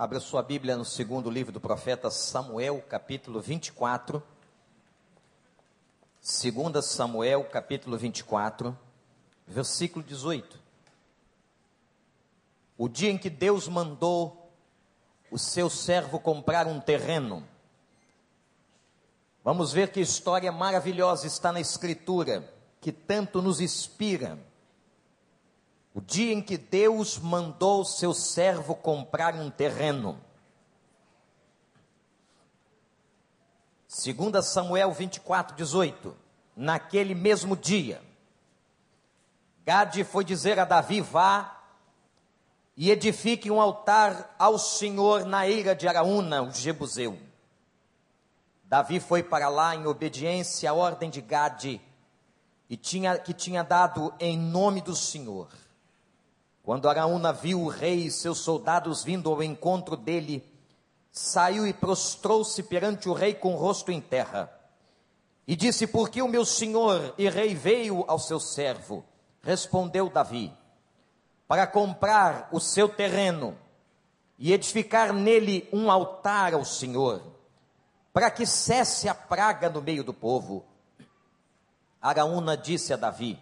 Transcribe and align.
Abra 0.00 0.18
sua 0.18 0.42
Bíblia 0.42 0.78
no 0.78 0.84
segundo 0.86 1.28
livro 1.28 1.52
do 1.52 1.60
profeta 1.60 2.10
Samuel, 2.10 2.82
capítulo 2.88 3.38
24. 3.38 4.22
Segunda 6.22 6.80
Samuel, 6.80 7.44
capítulo 7.44 7.98
24, 7.98 8.74
versículo 9.46 10.02
18. 10.02 10.58
O 12.78 12.88
dia 12.88 13.10
em 13.10 13.18
que 13.18 13.28
Deus 13.28 13.68
mandou 13.68 14.50
o 15.30 15.36
seu 15.36 15.68
servo 15.68 16.18
comprar 16.18 16.66
um 16.66 16.80
terreno. 16.80 17.46
Vamos 19.44 19.70
ver 19.70 19.92
que 19.92 20.00
história 20.00 20.50
maravilhosa 20.50 21.26
está 21.26 21.52
na 21.52 21.60
Escritura, 21.60 22.50
que 22.80 22.90
tanto 22.90 23.42
nos 23.42 23.60
inspira 23.60 24.38
o 25.94 26.00
dia 26.00 26.32
em 26.32 26.40
que 26.40 26.56
Deus 26.56 27.18
mandou 27.18 27.84
seu 27.84 28.14
servo 28.14 28.74
comprar 28.74 29.34
um 29.34 29.50
terreno. 29.50 30.20
2 33.88 34.46
Samuel 34.46 34.92
24, 34.92 35.56
18. 35.56 36.16
Naquele 36.54 37.14
mesmo 37.14 37.56
dia, 37.56 38.02
Gade 39.64 40.04
foi 40.04 40.24
dizer 40.24 40.58
a 40.58 40.64
Davi: 40.64 41.00
Vá 41.00 41.60
e 42.76 42.90
edifique 42.90 43.50
um 43.50 43.60
altar 43.60 44.34
ao 44.38 44.58
Senhor 44.58 45.24
na 45.24 45.48
eira 45.48 45.74
de 45.74 45.88
Araúna, 45.88 46.42
o 46.42 46.50
Jebuseu. 46.50 47.18
Davi 48.64 49.00
foi 49.00 49.22
para 49.22 49.48
lá 49.48 49.74
em 49.74 49.86
obediência 49.86 50.70
à 50.70 50.72
ordem 50.72 51.10
de 51.10 51.20
Gade, 51.20 51.80
e 52.68 52.76
tinha, 52.76 53.18
que 53.18 53.34
tinha 53.34 53.64
dado 53.64 54.14
em 54.20 54.38
nome 54.38 54.80
do 54.80 54.94
Senhor. 54.94 55.48
Quando 56.62 56.88
Araúna 56.88 57.32
viu 57.32 57.62
o 57.62 57.68
rei 57.68 58.06
e 58.06 58.10
seus 58.10 58.38
soldados 58.38 59.02
vindo 59.02 59.30
ao 59.30 59.42
encontro 59.42 59.96
dele, 59.96 60.44
saiu 61.10 61.66
e 61.66 61.72
prostrou-se 61.72 62.62
perante 62.62 63.08
o 63.08 63.12
rei 63.12 63.34
com 63.34 63.54
o 63.54 63.56
rosto 63.56 63.90
em 63.90 64.00
terra. 64.00 64.52
E 65.46 65.56
disse: 65.56 65.86
Por 65.86 66.10
que 66.10 66.22
o 66.22 66.28
meu 66.28 66.44
senhor 66.44 67.14
e 67.18 67.28
rei 67.28 67.54
veio 67.54 68.04
ao 68.06 68.18
seu 68.18 68.38
servo? 68.38 69.04
Respondeu 69.42 70.10
Davi: 70.10 70.52
Para 71.48 71.66
comprar 71.66 72.48
o 72.52 72.60
seu 72.60 72.88
terreno 72.88 73.56
e 74.38 74.52
edificar 74.52 75.12
nele 75.12 75.68
um 75.72 75.90
altar 75.90 76.54
ao 76.54 76.64
Senhor, 76.64 77.22
para 78.12 78.30
que 78.30 78.46
cesse 78.46 79.08
a 79.08 79.14
praga 79.14 79.68
no 79.68 79.82
meio 79.82 80.04
do 80.04 80.14
povo. 80.14 80.64
Araúna 82.00 82.56
disse 82.56 82.92
a 82.92 82.96
Davi: 82.96 83.38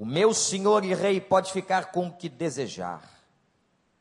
o 0.00 0.06
meu 0.06 0.32
senhor 0.32 0.82
e 0.82 0.94
rei 0.94 1.20
pode 1.20 1.52
ficar 1.52 1.92
com 1.92 2.06
o 2.06 2.12
que 2.16 2.26
desejar, 2.26 3.02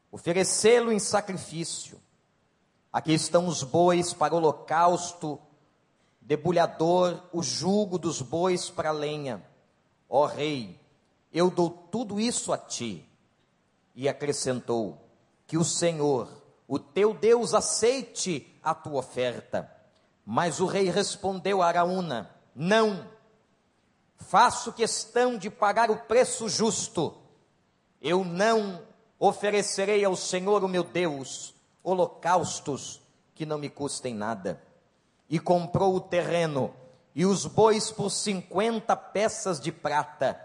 oferecê-lo 0.09 0.93
em 0.93 0.97
sacrifício. 0.97 1.99
Aqui 2.89 3.11
estão 3.11 3.47
os 3.47 3.63
bois 3.63 4.13
para 4.13 4.33
holocausto, 4.33 5.37
debulhador, 6.21 7.21
o 7.33 7.43
jugo 7.43 7.99
dos 7.99 8.21
bois 8.21 8.69
para 8.69 8.91
lenha. 8.91 9.43
Ó 10.07 10.25
rei, 10.25 10.79
eu 11.33 11.51
dou 11.51 11.69
tudo 11.69 12.17
isso 12.17 12.53
a 12.53 12.57
ti. 12.57 13.05
E 13.93 14.07
acrescentou: 14.07 15.05
Que 15.45 15.57
o 15.57 15.65
Senhor, 15.65 16.29
o 16.65 16.79
teu 16.79 17.13
Deus, 17.13 17.53
aceite 17.53 18.57
a 18.63 18.73
tua 18.73 18.99
oferta. 18.99 19.69
Mas 20.25 20.61
o 20.61 20.65
rei 20.65 20.89
respondeu 20.89 21.61
a 21.61 21.67
Araúna: 21.67 22.33
Não 22.55 23.05
faço 24.19 24.73
questão 24.73 25.37
de 25.37 25.49
pagar 25.49 25.89
o 25.89 25.97
preço 25.97 26.47
justo. 26.47 27.17
Eu 28.01 28.23
não 28.23 28.81
oferecerei 29.17 30.05
ao 30.05 30.15
Senhor, 30.15 30.63
o 30.63 30.67
meu 30.67 30.83
Deus, 30.83 31.53
holocaustos 31.83 33.01
que 33.33 33.45
não 33.45 33.57
me 33.57 33.69
custem 33.69 34.13
nada. 34.13 34.61
E 35.29 35.39
comprou 35.39 35.95
o 35.95 36.01
terreno 36.01 36.73
e 37.15 37.25
os 37.25 37.45
bois 37.45 37.91
por 37.91 38.09
cinquenta 38.09 38.95
peças 38.95 39.59
de 39.59 39.71
prata. 39.71 40.39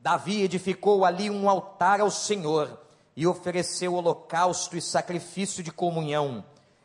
Davi 0.00 0.42
edificou 0.42 1.04
ali 1.04 1.30
um 1.30 1.48
altar 1.48 2.00
ao 2.00 2.10
Senhor 2.10 2.80
e 3.16 3.26
ofereceu 3.26 3.94
holocausto 3.94 4.76
e 4.76 4.80
sacrifício 4.80 5.62
de 5.62 5.72
comunhão. 5.72 6.44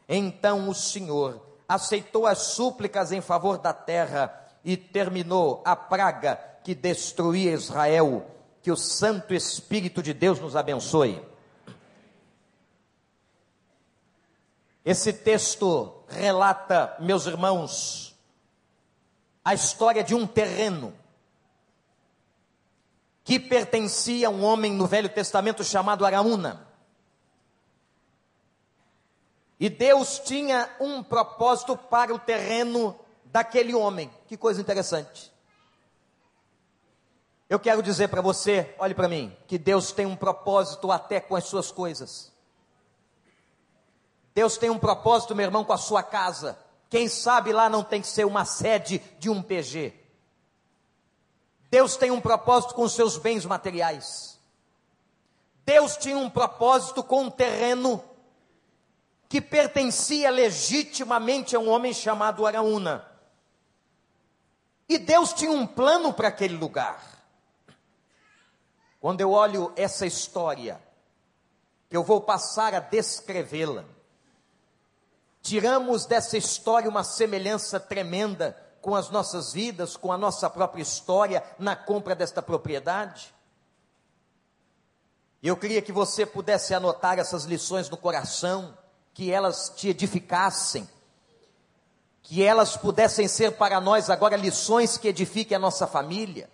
Então 0.10 0.68
o 0.68 0.74
Senhor 0.74 1.42
aceitou 1.68 2.26
as 2.26 2.40
súplicas 2.40 3.12
em 3.12 3.22
favor 3.22 3.58
da 3.58 3.72
terra 3.72 4.43
e 4.64 4.78
terminou 4.78 5.62
a 5.66 5.76
praga 5.76 6.36
que 6.64 6.74
destruía 6.74 7.52
Israel. 7.52 8.26
Que 8.62 8.72
o 8.72 8.78
Santo 8.78 9.34
Espírito 9.34 10.02
de 10.02 10.14
Deus 10.14 10.40
nos 10.40 10.56
abençoe. 10.56 11.22
Esse 14.86 15.12
texto 15.12 16.04
relata, 16.08 16.96
meus 17.00 17.26
irmãos, 17.26 18.18
a 19.44 19.54
história 19.54 20.04
de 20.04 20.16
um 20.16 20.26
terreno 20.26 20.94
que 23.24 23.40
pertencia 23.40 24.28
a 24.28 24.32
um 24.32 24.44
homem 24.44 24.74
no 24.74 24.86
Velho 24.86 25.10
Testamento 25.10 25.64
chamado 25.64 26.06
Araúna. 26.06 26.68
E 29.60 29.70
Deus 29.70 30.20
tinha 30.20 30.70
um 30.80 31.02
propósito 31.02 31.78
para 31.78 32.14
o 32.14 32.20
terreno 32.20 33.00
daquele 33.34 33.74
homem. 33.74 34.14
Que 34.28 34.38
coisa 34.38 34.62
interessante. 34.62 35.34
Eu 37.50 37.60
quero 37.60 37.82
dizer 37.82 38.08
para 38.08 38.22
você, 38.22 38.74
olhe 38.78 38.94
para 38.94 39.10
mim, 39.10 39.36
que 39.48 39.58
Deus 39.58 39.92
tem 39.92 40.06
um 40.06 40.16
propósito 40.16 40.92
até 40.92 41.20
com 41.20 41.36
as 41.36 41.46
suas 41.46 41.72
coisas. 41.72 42.32
Deus 44.36 44.56
tem 44.56 44.70
um 44.70 44.80
propósito, 44.80 45.36
meu 45.36 45.46
irmão, 45.46 45.66
com 45.66 45.74
a 45.74 45.78
sua 45.78 46.04
casa. 46.04 46.58
Quem 46.90 47.08
sabe 47.08 47.52
lá 47.52 47.70
não 47.70 47.84
tem 47.84 48.02
que 48.02 48.08
ser 48.08 48.26
uma 48.26 48.46
sede 48.46 49.00
de 49.18 49.30
um 49.30 49.42
PG. 49.42 49.94
Deus 51.72 51.98
tem 51.98 52.12
um 52.12 52.22
propósito 52.22 52.76
com 52.76 52.84
os 52.84 52.94
seus 52.94 53.18
bens 53.18 53.46
materiais. 53.46 54.40
Deus 55.66 55.98
tinha 55.98 56.18
um 56.18 56.30
propósito 56.30 57.04
com 57.04 57.24
um 57.24 57.32
terreno 57.32 58.04
que 59.28 59.42
pertencia 59.42 60.30
legitimamente 60.30 61.56
a 61.56 61.60
um 61.60 61.70
homem 61.70 61.94
chamado 61.94 62.46
Araúna. 62.46 63.13
E 64.88 64.98
Deus 64.98 65.34
tinha 65.34 65.52
um 65.52 65.66
plano 65.66 66.14
para 66.14 66.28
aquele 66.28 66.56
lugar. 66.56 67.02
Quando 69.00 69.22
eu 69.22 69.32
olho 69.32 69.72
essa 69.76 70.06
história, 70.06 70.82
que 71.90 71.98
eu 71.98 72.04
vou 72.04 72.22
passar 72.22 72.74
a 72.74 72.80
descrevê-la, 72.80 73.86
tiramos 75.42 76.06
dessa 76.06 76.38
história 76.38 76.90
uma 76.90 77.04
semelhança 77.04 77.80
tremenda 77.80 78.58
com 78.82 78.96
as 78.96 79.10
nossas 79.10 79.54
vidas, 79.54 79.96
com 79.96 80.12
a 80.12 80.18
nossa 80.18 80.50
própria 80.50 80.82
história 80.82 81.44
na 81.58 81.76
compra 81.76 82.16
desta 82.16 82.42
propriedade. 82.42 83.34
Eu 85.42 85.58
queria 85.58 85.82
que 85.82 85.92
você 85.92 86.26
pudesse 86.26 86.74
anotar 86.74 87.20
essas 87.20 87.44
lições 87.44 87.90
no 87.90 87.98
coração, 87.98 88.78
que 89.14 89.32
elas 89.32 89.70
te 89.76 89.90
edificassem, 89.90 90.90
que 92.24 92.42
elas 92.42 92.78
pudessem 92.78 93.28
ser 93.28 93.52
para 93.52 93.82
nós 93.82 94.10
agora 94.10 94.38
lições 94.38 94.98
que 94.98 95.10
edifiquem 95.10 95.58
a 95.58 95.60
nossa 95.60 95.86
família, 95.86 96.50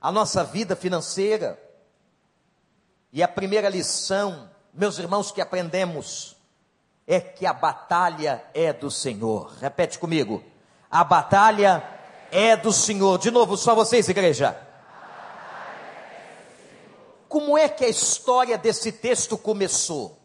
a 0.00 0.10
nossa 0.10 0.42
vida 0.42 0.74
financeira. 0.74 1.58
E 3.12 3.22
a 3.22 3.28
primeira 3.28 3.68
lição, 3.68 4.50
meus 4.74 4.98
irmãos, 4.98 5.30
que 5.30 5.40
aprendemos 5.40 6.36
é 7.06 7.20
que 7.20 7.46
a 7.46 7.52
batalha 7.52 8.44
é 8.52 8.72
do 8.72 8.90
Senhor. 8.90 9.54
Repete 9.60 9.98
comigo. 9.98 10.42
A 10.90 11.04
batalha 11.04 11.82
é 12.30 12.56
do 12.56 12.72
Senhor. 12.72 13.18
De 13.18 13.30
novo, 13.30 13.56
só 13.56 13.74
vocês, 13.74 14.08
igreja. 14.08 14.60
Como 17.28 17.56
é 17.56 17.68
que 17.68 17.84
a 17.84 17.88
história 17.88 18.58
desse 18.58 18.90
texto 18.90 19.38
começou? 19.38 20.17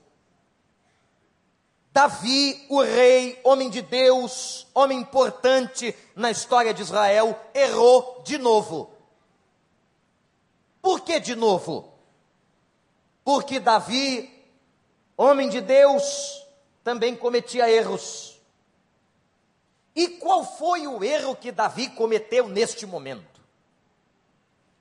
Davi, 1.93 2.65
o 2.69 2.81
rei, 2.81 3.39
homem 3.43 3.69
de 3.69 3.83
Deus, 3.83 4.65
homem 4.73 4.99
importante 4.99 5.95
na 6.15 6.31
história 6.31 6.73
de 6.73 6.81
Israel, 6.81 7.39
errou 7.53 8.23
de 8.25 8.39
novo. 8.39 8.91
Por 10.81 11.01
que 11.01 11.19
de 11.19 11.35
novo? 11.35 11.93
Porque 13.23 13.59
Davi, 13.59 14.27
homem 15.15 15.47
de 15.47 15.61
Deus, 15.61 16.43
também 16.83 17.15
cometia 17.15 17.69
erros. 17.69 18.41
E 19.95 20.07
qual 20.07 20.43
foi 20.43 20.87
o 20.87 21.03
erro 21.03 21.35
que 21.35 21.51
Davi 21.51 21.89
cometeu 21.89 22.47
neste 22.47 22.87
momento? 22.87 23.39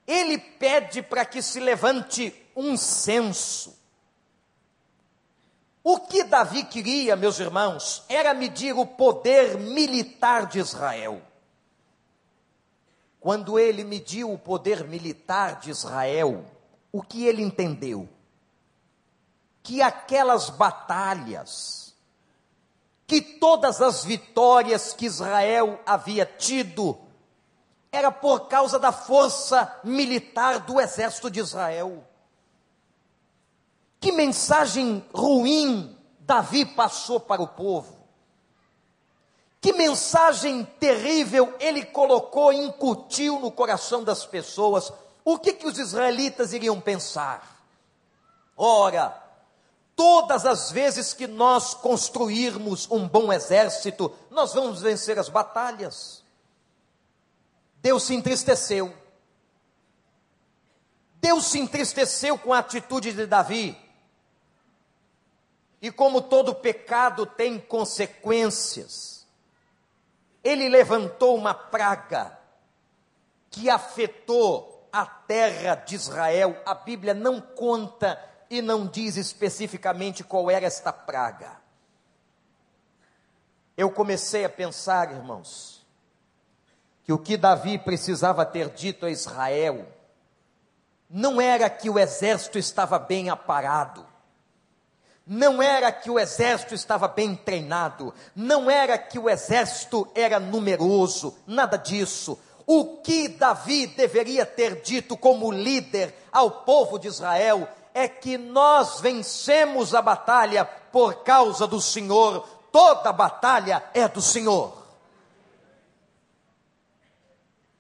Ele 0.06 0.38
pede 0.38 1.02
para 1.02 1.26
que 1.26 1.42
se 1.42 1.60
levante 1.60 2.34
um 2.56 2.74
censo 2.74 3.81
o 5.82 5.98
que 5.98 6.24
Davi 6.24 6.64
queria, 6.64 7.16
meus 7.16 7.40
irmãos, 7.40 8.04
era 8.08 8.32
medir 8.34 8.74
o 8.76 8.86
poder 8.86 9.58
militar 9.58 10.46
de 10.46 10.58
Israel. 10.58 11.20
Quando 13.20 13.58
ele 13.58 13.84
mediu 13.84 14.32
o 14.32 14.38
poder 14.38 14.86
militar 14.88 15.60
de 15.60 15.70
Israel, 15.70 16.44
o 16.90 17.02
que 17.02 17.26
ele 17.26 17.42
entendeu? 17.42 18.08
que 19.62 19.80
aquelas 19.80 20.50
batalhas, 20.50 21.94
que 23.06 23.20
todas 23.20 23.80
as 23.80 24.04
vitórias 24.04 24.92
que 24.92 25.06
Israel 25.06 25.80
havia 25.86 26.26
tido, 26.26 26.98
era 27.90 28.10
por 28.10 28.48
causa 28.48 28.78
da 28.78 28.90
força 28.90 29.80
militar 29.84 30.60
do 30.60 30.80
exército 30.80 31.30
de 31.30 31.40
Israel. 31.40 32.04
Que 34.02 34.10
mensagem 34.10 35.02
ruim 35.14 35.96
Davi 36.18 36.66
passou 36.66 37.20
para 37.20 37.40
o 37.40 37.46
povo. 37.46 38.02
Que 39.60 39.72
mensagem 39.72 40.64
terrível 40.80 41.54
ele 41.60 41.84
colocou, 41.84 42.52
incutiu 42.52 43.38
no 43.38 43.52
coração 43.52 44.02
das 44.02 44.26
pessoas. 44.26 44.92
O 45.24 45.38
que, 45.38 45.52
que 45.52 45.68
os 45.68 45.78
israelitas 45.78 46.52
iriam 46.52 46.80
pensar? 46.80 47.64
Ora, 48.56 49.16
todas 49.94 50.44
as 50.46 50.72
vezes 50.72 51.14
que 51.14 51.28
nós 51.28 51.72
construirmos 51.72 52.90
um 52.90 53.06
bom 53.06 53.32
exército, 53.32 54.12
nós 54.32 54.52
vamos 54.52 54.82
vencer 54.82 55.16
as 55.16 55.28
batalhas. 55.28 56.24
Deus 57.76 58.02
se 58.02 58.16
entristeceu. 58.16 58.92
Deus 61.20 61.46
se 61.46 61.60
entristeceu 61.60 62.36
com 62.36 62.52
a 62.52 62.58
atitude 62.58 63.12
de 63.12 63.26
Davi. 63.26 63.80
E 65.82 65.90
como 65.90 66.22
todo 66.22 66.54
pecado 66.54 67.26
tem 67.26 67.58
consequências, 67.58 69.26
ele 70.44 70.68
levantou 70.68 71.36
uma 71.36 71.52
praga 71.52 72.38
que 73.50 73.68
afetou 73.68 74.88
a 74.92 75.04
terra 75.04 75.74
de 75.74 75.96
Israel. 75.96 76.56
A 76.64 76.72
Bíblia 76.72 77.12
não 77.12 77.40
conta 77.40 78.16
e 78.48 78.62
não 78.62 78.86
diz 78.86 79.16
especificamente 79.16 80.22
qual 80.22 80.48
era 80.48 80.66
esta 80.66 80.92
praga. 80.92 81.60
Eu 83.76 83.90
comecei 83.90 84.44
a 84.44 84.48
pensar, 84.48 85.10
irmãos, 85.10 85.84
que 87.02 87.12
o 87.12 87.18
que 87.18 87.36
Davi 87.36 87.76
precisava 87.76 88.46
ter 88.46 88.70
dito 88.70 89.04
a 89.04 89.10
Israel 89.10 89.84
não 91.10 91.40
era 91.40 91.68
que 91.68 91.90
o 91.90 91.98
exército 91.98 92.56
estava 92.56 92.98
bem 92.98 93.30
aparado, 93.30 94.11
não 95.26 95.62
era 95.62 95.92
que 95.92 96.10
o 96.10 96.18
exército 96.18 96.74
estava 96.74 97.06
bem 97.06 97.34
treinado, 97.34 98.12
não 98.34 98.70
era 98.70 98.98
que 98.98 99.18
o 99.18 99.30
exército 99.30 100.08
era 100.14 100.40
numeroso, 100.40 101.36
nada 101.46 101.76
disso. 101.76 102.38
O 102.66 102.98
que 102.98 103.28
Davi 103.28 103.86
deveria 103.86 104.44
ter 104.44 104.82
dito 104.82 105.16
como 105.16 105.50
líder 105.50 106.14
ao 106.32 106.50
povo 106.50 106.98
de 106.98 107.08
Israel 107.08 107.68
é 107.94 108.08
que 108.08 108.38
nós 108.38 109.00
vencemos 109.00 109.94
a 109.94 110.02
batalha 110.02 110.64
por 110.64 111.22
causa 111.22 111.66
do 111.66 111.80
Senhor, 111.80 112.46
toda 112.70 113.12
batalha 113.12 113.82
é 113.94 114.08
do 114.08 114.22
Senhor. 114.22 114.82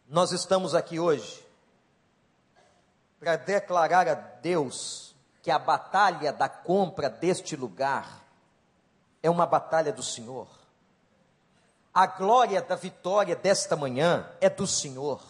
Nós 0.08 0.30
estamos 0.30 0.74
aqui 0.74 1.00
hoje 1.00 1.42
para 3.18 3.36
declarar 3.36 4.08
a 4.08 4.14
Deus 4.14 5.11
que 5.42 5.50
a 5.50 5.58
batalha 5.58 6.32
da 6.32 6.48
compra 6.48 7.10
deste 7.10 7.56
lugar 7.56 8.22
é 9.20 9.28
uma 9.28 9.44
batalha 9.44 9.92
do 9.92 10.02
Senhor. 10.02 10.46
A 11.92 12.06
glória 12.06 12.62
da 12.62 12.76
vitória 12.76 13.34
desta 13.34 13.76
manhã 13.76 14.26
é 14.40 14.48
do 14.48 14.66
Senhor. 14.66 15.20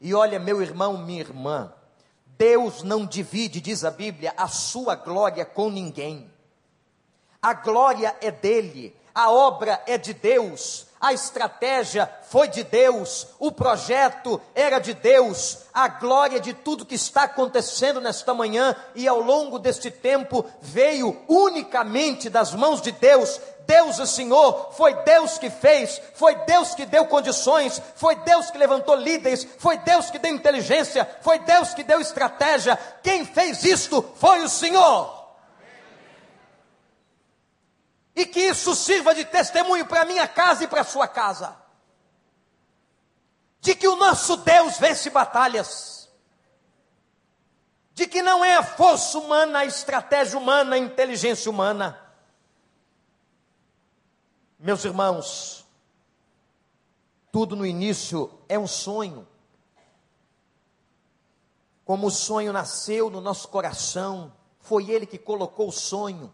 E 0.00 0.14
olha, 0.14 0.40
meu 0.40 0.60
irmão, 0.60 0.96
minha 0.96 1.20
irmã, 1.20 1.72
Deus 2.26 2.82
não 2.82 3.06
divide, 3.06 3.60
diz 3.60 3.84
a 3.84 3.90
Bíblia, 3.90 4.34
a 4.36 4.48
sua 4.48 4.96
glória 4.96 5.44
com 5.44 5.70
ninguém. 5.70 6.28
A 7.40 7.52
glória 7.54 8.16
é 8.20 8.30
dele, 8.30 8.96
a 9.14 9.30
obra 9.30 9.82
é 9.86 9.98
de 9.98 10.14
Deus, 10.14 10.86
a 11.02 11.12
estratégia 11.12 12.08
foi 12.30 12.46
de 12.46 12.62
Deus, 12.62 13.26
o 13.40 13.50
projeto 13.50 14.40
era 14.54 14.78
de 14.78 14.94
Deus, 14.94 15.58
a 15.74 15.88
glória 15.88 16.38
de 16.38 16.54
tudo 16.54 16.86
que 16.86 16.94
está 16.94 17.24
acontecendo 17.24 18.00
nesta 18.00 18.32
manhã 18.32 18.76
e 18.94 19.08
ao 19.08 19.20
longo 19.20 19.58
deste 19.58 19.90
tempo 19.90 20.46
veio 20.60 21.20
unicamente 21.26 22.30
das 22.30 22.54
mãos 22.54 22.80
de 22.80 22.92
Deus. 22.92 23.40
Deus 23.66 23.98
o 23.98 24.06
Senhor, 24.06 24.70
foi 24.72 24.94
Deus 25.02 25.38
que 25.38 25.50
fez, 25.50 26.00
foi 26.14 26.36
Deus 26.46 26.72
que 26.74 26.86
deu 26.86 27.06
condições, 27.06 27.82
foi 27.96 28.14
Deus 28.16 28.52
que 28.52 28.58
levantou 28.58 28.94
líderes, 28.94 29.46
foi 29.58 29.78
Deus 29.78 30.08
que 30.08 30.20
deu 30.20 30.32
inteligência, 30.32 31.08
foi 31.20 31.40
Deus 31.40 31.74
que 31.74 31.82
deu 31.82 32.00
estratégia. 32.00 32.78
Quem 33.02 33.24
fez 33.24 33.64
isto 33.64 34.04
foi 34.16 34.42
o 34.42 34.48
Senhor 34.48 35.21
e 38.14 38.26
que 38.26 38.40
isso 38.40 38.74
sirva 38.74 39.14
de 39.14 39.24
testemunho 39.24 39.86
para 39.86 40.02
a 40.02 40.04
minha 40.04 40.28
casa 40.28 40.64
e 40.64 40.68
para 40.68 40.82
a 40.82 40.84
sua 40.84 41.08
casa. 41.08 41.56
De 43.60 43.74
que 43.74 43.88
o 43.88 43.96
nosso 43.96 44.36
Deus 44.38 44.78
vence 44.78 45.08
batalhas. 45.08 46.10
De 47.94 48.06
que 48.06 48.22
não 48.22 48.44
é 48.44 48.56
a 48.56 48.62
força 48.62 49.18
humana, 49.18 49.60
a 49.60 49.64
estratégia 49.64 50.38
humana, 50.38 50.76
a 50.76 50.78
inteligência 50.78 51.50
humana. 51.50 51.98
Meus 54.58 54.84
irmãos, 54.84 55.64
tudo 57.30 57.56
no 57.56 57.64
início 57.64 58.30
é 58.48 58.58
um 58.58 58.66
sonho. 58.66 59.26
Como 61.84 62.08
o 62.08 62.10
sonho 62.10 62.52
nasceu 62.52 63.10
no 63.10 63.20
nosso 63.20 63.48
coração, 63.48 64.32
foi 64.60 64.90
Ele 64.90 65.06
que 65.06 65.18
colocou 65.18 65.68
o 65.68 65.72
sonho. 65.72 66.32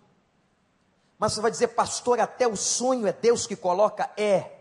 Mas 1.19 1.33
você 1.33 1.41
vai 1.41 1.51
dizer, 1.51 1.69
pastor, 1.69 2.21
até 2.21 2.47
o 2.47 2.57
sonho 2.57 3.07
é 3.07 3.13
Deus 3.13 3.47
que 3.47 3.57
coloca? 3.57 4.11
É. 4.17 4.59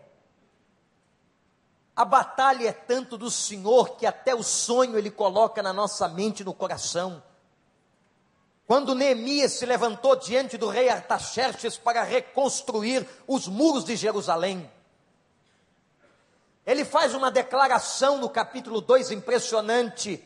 A 1.94 2.04
batalha 2.04 2.68
é 2.68 2.72
tanto 2.72 3.16
do 3.16 3.30
Senhor 3.30 3.96
que 3.96 4.04
até 4.04 4.34
o 4.34 4.42
sonho 4.42 4.98
Ele 4.98 5.10
coloca 5.10 5.62
na 5.62 5.72
nossa 5.72 6.08
mente 6.08 6.40
e 6.40 6.44
no 6.44 6.52
coração. 6.52 7.22
Quando 8.66 8.94
Neemias 8.94 9.52
se 9.52 9.64
levantou 9.64 10.14
diante 10.14 10.58
do 10.58 10.68
rei 10.68 10.88
Artaxerxes 10.90 11.78
para 11.78 12.02
reconstruir 12.02 13.08
os 13.26 13.48
muros 13.48 13.84
de 13.84 13.96
Jerusalém, 13.96 14.70
ele 16.66 16.84
faz 16.84 17.14
uma 17.14 17.30
declaração 17.30 18.18
no 18.18 18.28
capítulo 18.28 18.82
2 18.82 19.10
impressionante 19.10 20.22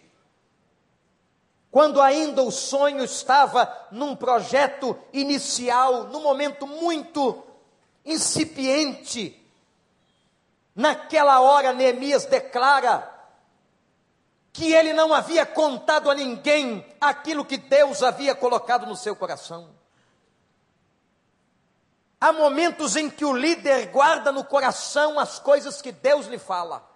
quando 1.72 2.02
ainda 2.02 2.42
o 2.42 2.50
sonho 2.50 3.02
estava 3.02 3.88
num 3.90 4.14
projeto 4.14 4.94
inicial, 5.10 6.04
num 6.04 6.20
momento 6.20 6.66
muito 6.66 7.42
incipiente. 8.04 9.42
Naquela 10.76 11.40
hora, 11.40 11.72
Neemias 11.72 12.26
declara 12.26 13.10
que 14.52 14.70
ele 14.74 14.92
não 14.92 15.14
havia 15.14 15.46
contado 15.46 16.10
a 16.10 16.14
ninguém 16.14 16.86
aquilo 17.00 17.42
que 17.42 17.56
Deus 17.56 18.02
havia 18.02 18.34
colocado 18.34 18.84
no 18.84 18.94
seu 18.94 19.16
coração. 19.16 19.70
Há 22.20 22.34
momentos 22.34 22.96
em 22.96 23.08
que 23.08 23.24
o 23.24 23.32
líder 23.32 23.86
guarda 23.86 24.30
no 24.30 24.44
coração 24.44 25.18
as 25.18 25.38
coisas 25.38 25.80
que 25.80 25.90
Deus 25.90 26.26
lhe 26.26 26.38
fala. 26.38 26.91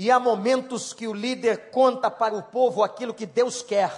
E 0.00 0.10
há 0.10 0.18
momentos 0.18 0.94
que 0.94 1.06
o 1.06 1.12
líder 1.12 1.70
conta 1.70 2.10
para 2.10 2.34
o 2.34 2.42
povo 2.42 2.82
aquilo 2.82 3.12
que 3.12 3.26
Deus 3.26 3.60
quer. 3.60 3.92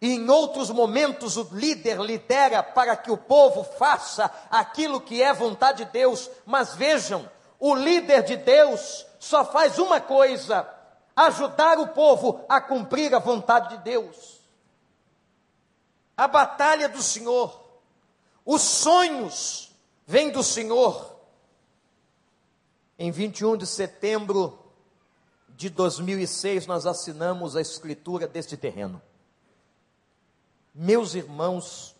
E 0.00 0.14
em 0.14 0.28
outros 0.28 0.68
momentos 0.68 1.36
o 1.36 1.46
líder 1.52 2.00
lidera 2.00 2.60
para 2.60 2.96
que 2.96 3.08
o 3.08 3.16
povo 3.16 3.62
faça 3.62 4.28
aquilo 4.50 5.00
que 5.00 5.22
é 5.22 5.32
vontade 5.32 5.84
de 5.84 5.92
Deus. 5.92 6.28
Mas 6.44 6.74
vejam, 6.74 7.30
o 7.56 7.72
líder 7.72 8.24
de 8.24 8.36
Deus 8.36 9.06
só 9.20 9.44
faz 9.44 9.78
uma 9.78 10.00
coisa: 10.00 10.68
ajudar 11.14 11.78
o 11.78 11.86
povo 11.90 12.44
a 12.48 12.60
cumprir 12.60 13.14
a 13.14 13.20
vontade 13.20 13.76
de 13.76 13.84
Deus. 13.84 14.40
A 16.16 16.26
batalha 16.26 16.88
do 16.88 17.00
Senhor, 17.00 17.62
os 18.44 18.62
sonhos 18.62 19.70
vêm 20.04 20.30
do 20.30 20.42
Senhor 20.42 21.11
em 23.02 23.10
21 23.10 23.56
de 23.56 23.66
setembro 23.66 24.56
de 25.56 25.68
2006, 25.68 26.68
nós 26.68 26.86
assinamos 26.86 27.56
a 27.56 27.60
escritura 27.60 28.28
deste 28.28 28.56
terreno. 28.56 29.02
Meus 30.72 31.16
irmãos, 31.16 31.96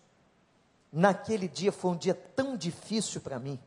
naquele 0.92 1.49
dia 1.49 1.73
foi 1.73 1.90
um 1.90 1.97
dia 1.97 2.14
tão 2.14 2.56
difícil 2.56 3.21
para 3.21 3.40
mim, 3.40 3.59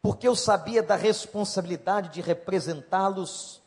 porque 0.00 0.28
eu 0.28 0.36
sabia 0.36 0.80
da 0.80 0.94
responsabilidade 0.94 2.10
de 2.10 2.20
representá-los, 2.20 3.60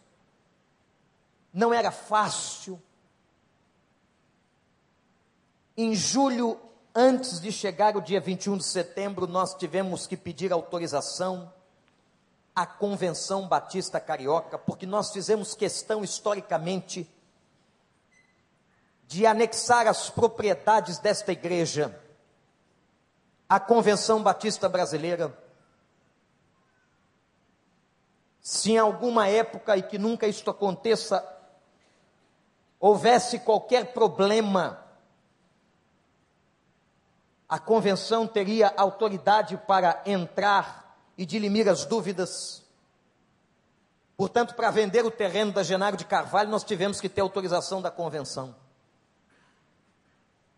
não 1.53 1.73
era 1.73 1.91
fácil. 1.91 2.81
Em 5.75 5.93
julho 5.93 6.57
Antes 6.95 7.41
de 7.41 7.51
chegar 7.51 7.97
o 7.97 8.01
dia 8.01 8.21
21 8.21 8.57
de 8.57 8.65
setembro, 8.65 9.25
nós 9.25 9.55
tivemos 9.55 10.05
que 10.05 10.15
pedir 10.15 10.53
autorização 10.53 11.51
à 12.55 12.67
Convenção 12.67 13.47
Batista 13.47 14.00
Carioca, 14.00 14.59
porque 14.59 14.85
nós 14.85 15.12
fizemos 15.12 15.55
questão 15.55 16.03
historicamente 16.03 17.09
de 19.07 19.25
anexar 19.25 19.88
as 19.88 20.12
propriedades 20.12 21.00
desta 21.00 21.31
igreja 21.31 22.00
à 23.50 23.59
Convenção 23.59 24.21
Batista 24.21 24.69
Brasileira. 24.69 25.35
Se 28.39 28.73
em 28.73 28.77
alguma 28.77 29.27
época, 29.27 29.75
e 29.75 29.81
que 29.81 29.97
nunca 29.97 30.27
isto 30.27 30.51
aconteça, 30.51 31.27
houvesse 32.79 33.39
qualquer 33.39 33.93
problema, 33.93 34.83
a 37.47 37.59
convenção 37.59 38.25
teria 38.25 38.73
autoridade 38.77 39.57
para 39.67 40.01
entrar 40.05 40.97
e 41.17 41.25
dirimir 41.25 41.67
as 41.69 41.85
dúvidas. 41.85 42.63
Portanto, 44.15 44.55
para 44.55 44.71
vender 44.71 45.05
o 45.05 45.12
terreno 45.12 45.51
da 45.51 45.63
Genário 45.63 45.97
de 45.97 46.05
Carvalho, 46.05 46.50
nós 46.50 46.63
tivemos 46.63 47.01
que 47.01 47.09
ter 47.09 47.21
autorização 47.21 47.81
da 47.81 47.91
convenção. 47.91 48.55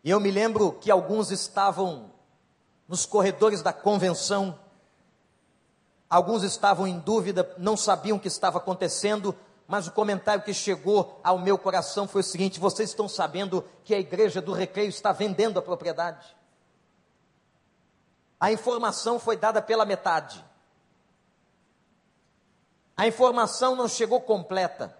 E 0.04 0.10
eu 0.10 0.20
me 0.20 0.30
lembro 0.30 0.74
que 0.74 0.92
alguns 0.92 1.32
estavam 1.32 2.12
nos 2.88 3.06
corredores 3.06 3.62
da 3.63 3.74
convenção, 3.74 4.60
alguns 6.08 6.44
estavam 6.44 6.86
em 6.86 7.00
dúvida, 7.00 7.56
não 7.58 7.75
sabiam 7.75 8.18
o 8.18 8.20
que 8.20 8.27
estava 8.27 8.60
acontecendo, 8.60 9.36
mas 9.68 9.88
o 9.88 9.92
comentário 9.92 10.44
que 10.44 10.54
chegou 10.54 11.20
ao 11.24 11.39
meu 11.39 11.58
coração 11.58 12.08
foi 12.08 12.22
o 12.22 12.24
seguinte: 12.24 12.60
vocês 12.60 12.89
estão 12.89 13.10
sabendo 13.10 13.65
que 13.84 13.96
a 13.96 14.00
igreja 14.00 14.42
do 14.42 14.54
recreio 14.54 14.89
está 14.89 15.12
vendendo 15.12 15.58
a 15.58 15.62
propriedade? 15.62 16.35
A 18.39 18.51
informação 18.51 19.20
foi 19.20 19.38
dada 19.38 19.62
pela 19.62 19.86
metade. 19.86 20.44
A 22.98 23.08
informação 23.08 23.75
não 23.75 23.88
chegou 23.88 24.22
completa. 24.22 24.98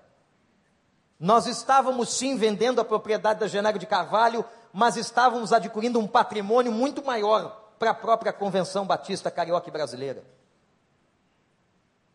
Nós 1.20 1.48
estávamos 1.48 2.10
sim 2.10 2.36
vendendo 2.38 2.82
a 2.82 2.86
propriedade 2.86 3.40
da 3.40 3.48
Genário 3.48 3.80
de 3.80 3.86
Carvalho, 3.86 4.44
mas 4.74 4.98
estávamos 4.98 5.54
adquirindo 5.54 6.00
um 6.00 6.08
patrimônio 6.08 6.72
muito 6.72 7.04
maior 7.04 7.74
para 7.80 7.92
a 7.92 7.96
própria 7.96 8.34
Convenção 8.34 8.86
Batista 8.86 9.32
Carioca 9.32 9.70
e 9.70 9.72
Brasileira. 9.72 10.24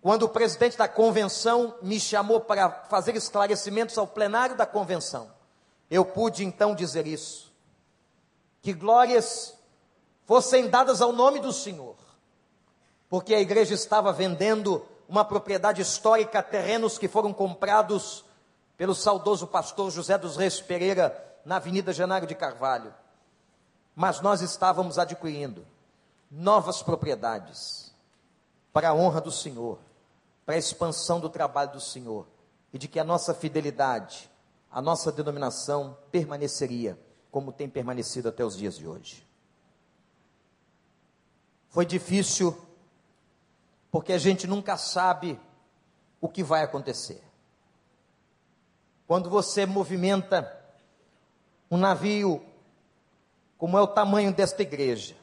Quando 0.02 0.22
o 0.24 0.28
presidente 0.28 0.76
da 0.76 0.88
convenção 0.88 1.74
me 1.82 2.00
chamou 2.00 2.40
para 2.40 2.70
fazer 2.88 3.16
esclarecimentos 3.16 3.96
ao 3.98 4.06
plenário 4.06 4.56
da 4.56 4.64
convenção, 4.64 5.30
eu 5.90 6.04
pude 6.04 6.44
então 6.44 6.74
dizer 6.74 7.06
isso: 7.06 7.52
que 8.62 8.72
glórias 8.72 9.58
fossem 10.30 10.68
dadas 10.68 11.02
ao 11.02 11.10
nome 11.10 11.40
do 11.40 11.52
Senhor, 11.52 11.96
porque 13.08 13.34
a 13.34 13.40
igreja 13.40 13.74
estava 13.74 14.12
vendendo 14.12 14.86
uma 15.08 15.24
propriedade 15.24 15.82
histórica, 15.82 16.40
terrenos 16.40 16.96
que 16.96 17.08
foram 17.08 17.32
comprados 17.32 18.24
pelo 18.76 18.94
saudoso 18.94 19.48
pastor 19.48 19.90
José 19.90 20.16
dos 20.16 20.36
Reis 20.36 20.60
Pereira 20.60 21.20
na 21.44 21.56
Avenida 21.56 21.92
Janário 21.92 22.28
de 22.28 22.36
Carvalho. 22.36 22.94
Mas 23.92 24.20
nós 24.20 24.40
estávamos 24.40 25.00
adquirindo 25.00 25.66
novas 26.30 26.80
propriedades 26.80 27.92
para 28.72 28.90
a 28.90 28.94
honra 28.94 29.20
do 29.20 29.32
Senhor, 29.32 29.80
para 30.46 30.54
a 30.54 30.58
expansão 30.58 31.18
do 31.18 31.28
trabalho 31.28 31.72
do 31.72 31.80
Senhor 31.80 32.24
e 32.72 32.78
de 32.78 32.86
que 32.86 33.00
a 33.00 33.04
nossa 33.04 33.34
fidelidade, 33.34 34.30
a 34.70 34.80
nossa 34.80 35.10
denominação 35.10 35.98
permaneceria 36.12 36.96
como 37.32 37.50
tem 37.50 37.68
permanecido 37.68 38.28
até 38.28 38.44
os 38.44 38.56
dias 38.56 38.78
de 38.78 38.86
hoje. 38.86 39.28
Foi 41.70 41.86
difícil, 41.86 42.56
porque 43.90 44.12
a 44.12 44.18
gente 44.18 44.46
nunca 44.46 44.76
sabe 44.76 45.38
o 46.20 46.28
que 46.28 46.42
vai 46.42 46.62
acontecer. 46.62 47.22
Quando 49.06 49.30
você 49.30 49.64
movimenta 49.64 50.56
um 51.70 51.76
navio 51.76 52.44
como 53.56 53.78
é 53.78 53.80
o 53.80 53.86
tamanho 53.86 54.32
desta 54.32 54.62
igreja, 54.62 55.16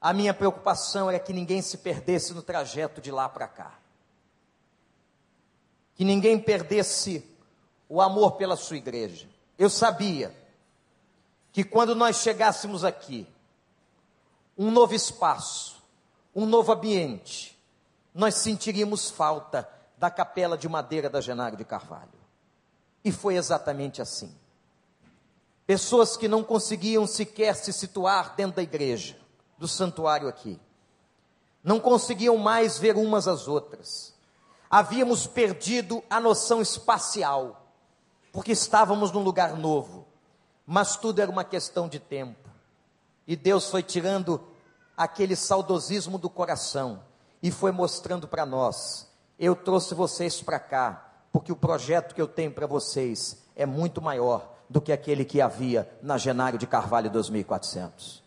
a 0.00 0.12
minha 0.12 0.34
preocupação 0.34 1.08
era 1.08 1.18
que 1.18 1.32
ninguém 1.32 1.62
se 1.62 1.78
perdesse 1.78 2.34
no 2.34 2.42
trajeto 2.42 3.00
de 3.00 3.10
lá 3.10 3.28
para 3.28 3.46
cá. 3.46 3.78
Que 5.94 6.04
ninguém 6.04 6.38
perdesse 6.38 7.24
o 7.88 8.00
amor 8.00 8.32
pela 8.32 8.56
sua 8.56 8.76
igreja. 8.76 9.28
Eu 9.58 9.70
sabia 9.70 10.34
que 11.52 11.64
quando 11.64 11.94
nós 11.94 12.16
chegássemos 12.18 12.84
aqui, 12.84 13.26
um 14.56 14.70
novo 14.70 14.94
espaço, 14.94 15.82
um 16.34 16.46
novo 16.46 16.72
ambiente, 16.72 17.56
nós 18.14 18.36
sentiríamos 18.36 19.10
falta 19.10 19.68
da 19.98 20.10
capela 20.10 20.56
de 20.56 20.68
madeira 20.68 21.10
da 21.10 21.20
Genário 21.20 21.56
de 21.56 21.64
Carvalho. 21.64 22.08
E 23.04 23.12
foi 23.12 23.36
exatamente 23.36 24.00
assim. 24.00 24.34
Pessoas 25.66 26.16
que 26.16 26.28
não 26.28 26.42
conseguiam 26.42 27.06
sequer 27.06 27.54
se 27.54 27.72
situar 27.72 28.34
dentro 28.34 28.56
da 28.56 28.62
igreja, 28.62 29.16
do 29.58 29.66
santuário 29.66 30.28
aqui. 30.28 30.60
Não 31.62 31.80
conseguiam 31.80 32.36
mais 32.36 32.78
ver 32.78 32.96
umas 32.96 33.26
às 33.26 33.48
outras. 33.48 34.14
Havíamos 34.70 35.26
perdido 35.26 36.02
a 36.08 36.20
noção 36.20 36.62
espacial, 36.62 37.66
porque 38.32 38.52
estávamos 38.52 39.10
num 39.12 39.22
lugar 39.22 39.56
novo. 39.56 40.06
Mas 40.64 40.96
tudo 40.96 41.20
era 41.20 41.30
uma 41.30 41.44
questão 41.44 41.88
de 41.88 41.98
tempo. 41.98 42.45
E 43.26 43.34
Deus 43.34 43.68
foi 43.70 43.82
tirando 43.82 44.40
aquele 44.96 45.34
saudosismo 45.34 46.18
do 46.18 46.30
coração 46.30 47.02
e 47.42 47.50
foi 47.50 47.72
mostrando 47.72 48.26
para 48.28 48.46
nós: 48.46 49.08
eu 49.38 49.54
trouxe 49.54 49.94
vocês 49.94 50.40
para 50.40 50.58
cá, 50.58 51.12
porque 51.32 51.52
o 51.52 51.56
projeto 51.56 52.14
que 52.14 52.22
eu 52.22 52.28
tenho 52.28 52.52
para 52.52 52.66
vocês 52.66 53.38
é 53.54 53.66
muito 53.66 54.00
maior 54.00 54.54
do 54.68 54.80
que 54.80 54.92
aquele 54.92 55.24
que 55.24 55.40
havia 55.40 55.88
na 56.02 56.18
Genário 56.18 56.58
de 56.58 56.66
Carvalho 56.66 57.10
2400. 57.10 58.22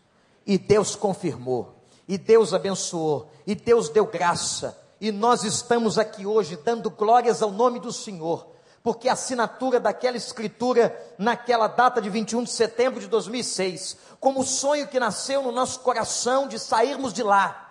E 0.46 0.56
Deus 0.56 0.96
confirmou, 0.96 1.74
e 2.08 2.16
Deus 2.16 2.54
abençoou, 2.54 3.30
e 3.46 3.54
Deus 3.54 3.88
deu 3.88 4.06
graça, 4.06 4.78
e 5.00 5.10
nós 5.10 5.44
estamos 5.44 5.98
aqui 5.98 6.26
hoje 6.26 6.56
dando 6.56 6.90
glórias 6.90 7.42
ao 7.42 7.50
nome 7.50 7.78
do 7.80 7.92
Senhor, 7.92 8.46
porque 8.82 9.08
a 9.08 9.12
assinatura 9.12 9.78
daquela 9.78 10.16
escritura 10.16 11.14
naquela 11.18 11.66
data 11.66 12.00
de 12.00 12.08
21 12.08 12.44
de 12.44 12.50
setembro 12.50 13.00
de 13.00 13.06
2006, 13.08 13.96
como 14.18 14.40
o 14.40 14.46
sonho 14.46 14.88
que 14.88 14.98
nasceu 14.98 15.42
no 15.42 15.52
nosso 15.52 15.80
coração 15.80 16.48
de 16.48 16.58
sairmos 16.58 17.12
de 17.12 17.22
lá. 17.22 17.66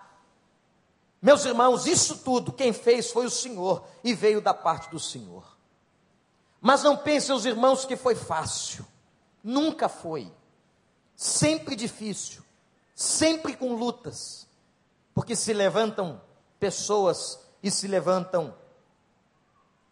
Meus 1.21 1.43
irmãos, 1.45 1.85
isso 1.85 2.19
tudo 2.19 2.53
quem 2.53 2.71
fez 2.71 3.11
foi 3.11 3.25
o 3.25 3.31
Senhor 3.31 3.83
e 4.03 4.13
veio 4.13 4.39
da 4.39 4.53
parte 4.53 4.89
do 4.89 4.99
Senhor. 4.99 5.43
Mas 6.61 6.83
não 6.83 6.95
pensem 6.95 7.35
os 7.35 7.45
irmãos 7.45 7.85
que 7.85 7.95
foi 7.95 8.15
fácil. 8.15 8.85
Nunca 9.43 9.89
foi. 9.89 10.31
Sempre 11.15 11.75
difícil. 11.75 12.41
Sempre 12.95 13.55
com 13.55 13.75
lutas. 13.75 14.47
Porque 15.13 15.35
se 15.35 15.53
levantam 15.53 16.21
pessoas 16.59 17.39
e 17.63 17.71
se 17.71 17.87
levantam 17.87 18.53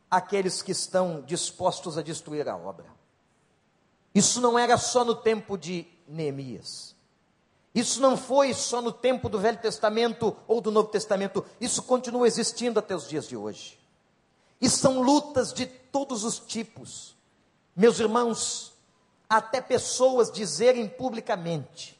aqueles 0.09 0.61
que 0.61 0.71
estão 0.71 1.21
dispostos 1.21 1.97
a 1.97 2.01
destruir 2.01 2.47
a 2.47 2.55
obra. 2.55 2.85
Isso 4.13 4.41
não 4.41 4.57
era 4.57 4.77
só 4.77 5.03
no 5.03 5.15
tempo 5.15 5.57
de 5.57 5.85
Neemias. 6.07 6.95
Isso 7.75 8.01
não 8.01 8.17
foi 8.17 8.53
só 8.53 8.81
no 8.81 8.91
tempo 8.91 9.29
do 9.29 9.39
Velho 9.39 9.59
Testamento 9.59 10.35
ou 10.47 10.59
do 10.59 10.71
Novo 10.71 10.89
Testamento. 10.89 11.45
Isso 11.61 11.83
continua 11.83 12.25
existindo 12.25 12.79
até 12.79 12.95
os 12.95 13.07
dias 13.07 13.27
de 13.27 13.37
hoje. 13.37 13.77
E 14.59 14.67
são 14.67 15.01
lutas 15.01 15.53
de 15.53 15.67
todos 15.67 16.23
os 16.23 16.39
tipos. 16.39 17.15
Meus 17.75 17.99
irmãos, 17.99 18.73
até 19.29 19.61
pessoas 19.61 20.31
dizerem 20.31 20.87
publicamente 20.87 21.95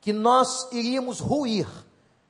que 0.00 0.12
nós 0.12 0.68
iríamos 0.72 1.20
ruir, 1.20 1.68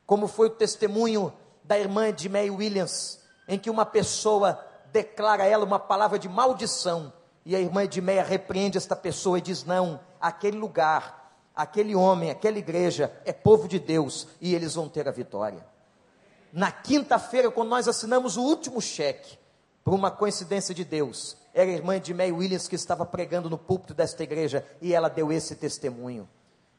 como 0.07 0.29
foi 0.29 0.49
o 0.49 0.55
testemunho 0.55 1.33
da 1.63 1.79
irmã 1.79 2.13
de 2.13 2.29
May 2.29 2.51
Williams, 2.51 3.21
em 3.49 3.59
que 3.59 3.71
uma 3.71 3.87
pessoa 3.87 4.63
declara 4.95 5.43
a 5.43 5.47
ela 5.47 5.65
uma 5.65 5.81
palavra 5.81 6.21
de 6.21 6.29
maldição, 6.29 7.13
e 7.45 7.57
a 7.57 7.61
irmã 7.61 7.87
de 7.87 8.01
Meia 8.01 8.23
repreende 8.23 8.79
esta 8.79 8.95
pessoa 8.95 9.39
e 9.39 9.41
diz: 9.43 9.65
Não, 9.65 9.99
aquele 10.21 10.57
lugar, 10.57 11.37
aquele 11.55 11.97
homem, 11.97 12.31
aquela 12.31 12.59
igreja 12.59 13.13
é 13.25 13.33
povo 13.33 13.67
de 13.67 13.81
Deus 13.81 14.29
e 14.41 14.55
eles 14.55 14.77
vão 14.77 14.89
ter 14.89 15.09
a 15.09 15.11
vitória. 15.11 15.67
Na 16.53 16.71
quinta-feira, 16.71 17.51
quando 17.51 17.71
nós 17.71 17.89
assinamos 17.89 18.37
o 18.37 18.43
último 18.43 18.81
cheque, 18.81 19.37
por 19.83 19.93
uma 19.93 20.13
coincidência 20.13 20.73
de 20.73 20.85
Deus, 20.85 21.37
era 21.53 21.69
a 21.69 21.75
irmã 21.75 22.01
de 22.01 22.15
May 22.15 22.31
Williams 22.31 22.69
que 22.69 22.77
estava 22.77 23.05
pregando 23.05 23.51
no 23.51 23.59
púlpito 23.59 23.93
desta 23.93 24.23
igreja 24.23 24.65
e 24.81 24.95
ela 24.95 25.11
deu 25.11 25.33
esse 25.33 25.57
testemunho 25.57 26.29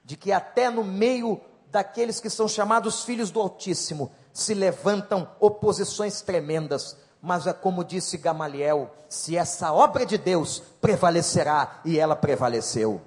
de 0.06 0.16
que 0.16 0.32
até 0.32 0.70
no 0.70 0.84
meio 0.84 1.42
daqueles 1.70 2.22
que 2.22 2.30
são 2.30 2.48
chamados 2.48 3.04
filhos 3.04 3.30
do 3.30 3.42
Altíssimo 3.42 4.12
se 4.32 4.54
levantam 4.54 5.30
oposições 5.40 6.22
tremendas, 6.22 6.96
mas 7.26 7.48
é 7.48 7.54
como 7.54 7.84
disse 7.84 8.20
Gamaliel: 8.20 8.94
se 9.10 9.36
essa 9.36 9.74
obra 9.74 10.06
de 10.06 10.16
Deus 10.16 10.62
prevalecerá, 10.80 11.82
e 11.84 12.00
ela 12.00 12.16
prevaleceu. 12.16 13.02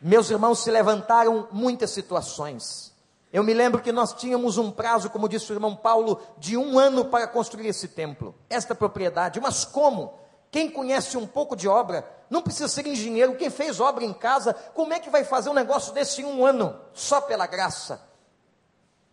Meus 0.00 0.30
irmãos, 0.30 0.60
se 0.60 0.70
levantaram 0.70 1.48
muitas 1.50 1.90
situações, 1.90 2.94
eu 3.32 3.42
me 3.42 3.52
lembro 3.52 3.82
que 3.82 3.90
nós 3.90 4.12
tínhamos 4.12 4.58
um 4.58 4.70
prazo, 4.70 5.10
como 5.10 5.28
disse 5.28 5.52
o 5.52 5.54
irmão 5.54 5.74
Paulo, 5.74 6.20
de 6.38 6.56
um 6.56 6.78
ano 6.78 7.04
para 7.04 7.26
construir 7.26 7.66
esse 7.66 7.88
templo, 7.88 8.32
esta 8.48 8.76
propriedade. 8.76 9.40
Mas 9.40 9.64
como? 9.64 10.14
Quem 10.48 10.70
conhece 10.70 11.16
um 11.16 11.26
pouco 11.26 11.56
de 11.56 11.66
obra 11.66 12.08
não 12.30 12.42
precisa 12.42 12.68
ser 12.68 12.86
engenheiro, 12.86 13.34
quem 13.34 13.50
fez 13.50 13.80
obra 13.80 14.04
em 14.04 14.12
casa, 14.12 14.54
como 14.74 14.92
é 14.92 15.00
que 15.00 15.10
vai 15.10 15.24
fazer 15.24 15.50
um 15.50 15.54
negócio 15.54 15.92
desse 15.92 16.22
em 16.22 16.24
um 16.24 16.46
ano, 16.46 16.78
só 16.92 17.20
pela 17.20 17.46
graça? 17.46 18.00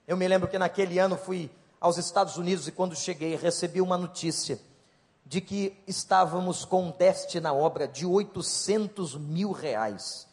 Eu 0.08 0.16
me 0.16 0.28
lembro 0.28 0.48
que 0.48 0.60
naquele 0.60 1.00
ano 1.00 1.18
fui 1.18 1.52
aos 1.80 1.98
Estados 1.98 2.38
Unidos 2.38 2.68
e 2.68 2.72
quando 2.72 2.96
cheguei 2.96 3.36
recebi 3.36 3.82
uma 3.82 3.98
notícia 3.98 4.60
de 5.26 5.42
que 5.42 5.78
estávamos 5.86 6.64
com 6.64 6.86
um 6.86 6.92
déficit 6.92 7.40
na 7.42 7.54
obra 7.54 7.88
de 7.88 8.06
800 8.06 9.16
mil 9.16 9.52
reais 9.52 10.28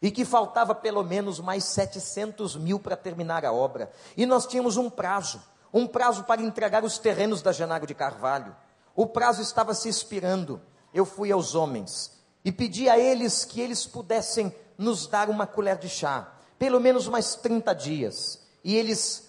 e 0.00 0.10
que 0.10 0.24
faltava 0.24 0.74
pelo 0.74 1.02
menos 1.02 1.40
mais 1.40 1.64
700 1.64 2.56
mil 2.56 2.78
para 2.78 2.96
terminar 2.96 3.44
a 3.44 3.52
obra. 3.52 3.90
E 4.16 4.24
nós 4.24 4.46
tínhamos 4.46 4.76
um 4.76 4.88
prazo, 4.88 5.42
um 5.72 5.86
prazo 5.86 6.24
para 6.24 6.40
entregar 6.40 6.84
os 6.84 6.98
terrenos 6.98 7.42
da 7.42 7.52
Genaro 7.52 7.86
de 7.86 7.94
Carvalho. 7.94 8.54
O 8.94 9.06
prazo 9.06 9.42
estava 9.42 9.74
se 9.74 9.88
expirando. 9.88 10.60
Eu 10.94 11.04
fui 11.04 11.30
aos 11.30 11.54
homens 11.54 12.12
e 12.44 12.50
pedi 12.50 12.88
a 12.88 12.98
eles 12.98 13.44
que 13.44 13.60
eles 13.60 13.86
pudessem 13.86 14.54
nos 14.78 15.06
dar 15.06 15.28
uma 15.28 15.46
colher 15.46 15.76
de 15.76 15.88
chá, 15.88 16.32
pelo 16.58 16.80
menos 16.80 17.08
mais 17.08 17.34
30 17.34 17.74
dias. 17.74 18.40
E 18.64 18.76
eles 18.76 19.27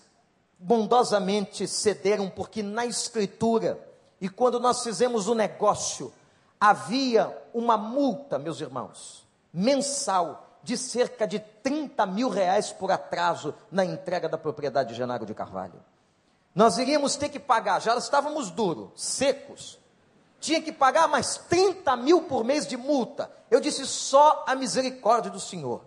bondosamente 0.59 1.65
cederam, 1.67 2.29
porque 2.29 2.61
na 2.61 2.85
Escritura, 2.85 3.79
e 4.19 4.27
quando 4.27 4.59
nós 4.59 4.83
fizemos 4.83 5.27
o 5.27 5.33
negócio, 5.33 6.13
havia 6.59 7.35
uma 7.53 7.77
multa, 7.77 8.37
meus 8.37 8.59
irmãos, 8.59 9.25
mensal, 9.53 10.45
de 10.61 10.77
cerca 10.77 11.25
de 11.25 11.39
30 11.39 12.05
mil 12.05 12.27
reais 12.27 12.71
por 12.71 12.91
atraso 12.91 13.55
na 13.71 13.85
entrega 13.85 14.27
da 14.27 14.37
propriedade 14.37 14.89
de 14.89 14.95
Genaro 14.95 15.25
de 15.25 15.33
Carvalho. 15.33 15.81
Nós 16.53 16.77
iríamos 16.77 17.15
ter 17.15 17.29
que 17.29 17.39
pagar, 17.39 17.79
já 17.81 17.95
estávamos 17.95 18.51
duros, 18.51 18.89
secos, 18.95 19.79
tinha 20.39 20.61
que 20.61 20.71
pagar 20.71 21.07
mais 21.07 21.37
30 21.37 21.95
mil 21.97 22.23
por 22.23 22.43
mês 22.43 22.67
de 22.67 22.75
multa. 22.75 23.31
Eu 23.49 23.59
disse 23.59 23.85
só 23.85 24.43
a 24.47 24.55
misericórdia 24.55 25.31
do 25.31 25.39
Senhor. 25.39 25.81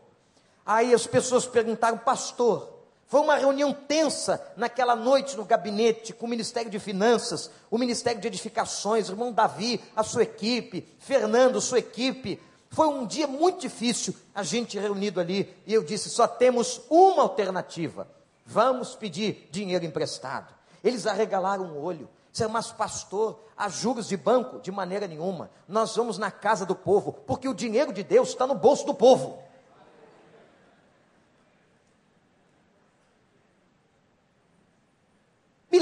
Aí 0.64 0.94
as 0.94 1.06
pessoas 1.06 1.46
perguntaram, 1.46 1.98
pastor, 1.98 2.81
foi 3.12 3.20
uma 3.20 3.36
reunião 3.36 3.74
tensa 3.74 4.42
naquela 4.56 4.96
noite 4.96 5.36
no 5.36 5.44
gabinete 5.44 6.14
com 6.14 6.24
o 6.24 6.28
Ministério 6.30 6.70
de 6.70 6.78
Finanças, 6.78 7.50
o 7.70 7.76
Ministério 7.76 8.18
de 8.18 8.26
Edificações, 8.26 9.06
o 9.06 9.12
irmão 9.12 9.30
Davi, 9.30 9.78
a 9.94 10.02
sua 10.02 10.22
equipe, 10.22 10.88
Fernando, 10.98 11.60
sua 11.60 11.80
equipe. 11.80 12.40
Foi 12.70 12.88
um 12.88 13.04
dia 13.04 13.26
muito 13.26 13.60
difícil, 13.60 14.14
a 14.34 14.42
gente 14.42 14.78
reunido 14.78 15.20
ali, 15.20 15.54
e 15.66 15.74
eu 15.74 15.82
disse: 15.82 16.08
só 16.08 16.26
temos 16.26 16.80
uma 16.88 17.24
alternativa. 17.24 18.08
Vamos 18.46 18.94
pedir 18.94 19.46
dinheiro 19.52 19.84
emprestado. 19.84 20.54
Eles 20.82 21.06
arregalaram 21.06 21.64
o 21.64 21.82
olho. 21.82 22.08
Disseram, 22.30 22.52
mas 22.52 22.72
pastor, 22.72 23.38
há 23.54 23.68
juros 23.68 24.08
de 24.08 24.16
banco? 24.16 24.58
De 24.58 24.72
maneira 24.72 25.06
nenhuma. 25.06 25.50
Nós 25.68 25.94
vamos 25.94 26.16
na 26.16 26.30
casa 26.30 26.64
do 26.64 26.74
povo, 26.74 27.12
porque 27.26 27.46
o 27.46 27.52
dinheiro 27.52 27.92
de 27.92 28.02
Deus 28.02 28.30
está 28.30 28.46
no 28.46 28.54
bolso 28.54 28.86
do 28.86 28.94
povo. 28.94 29.38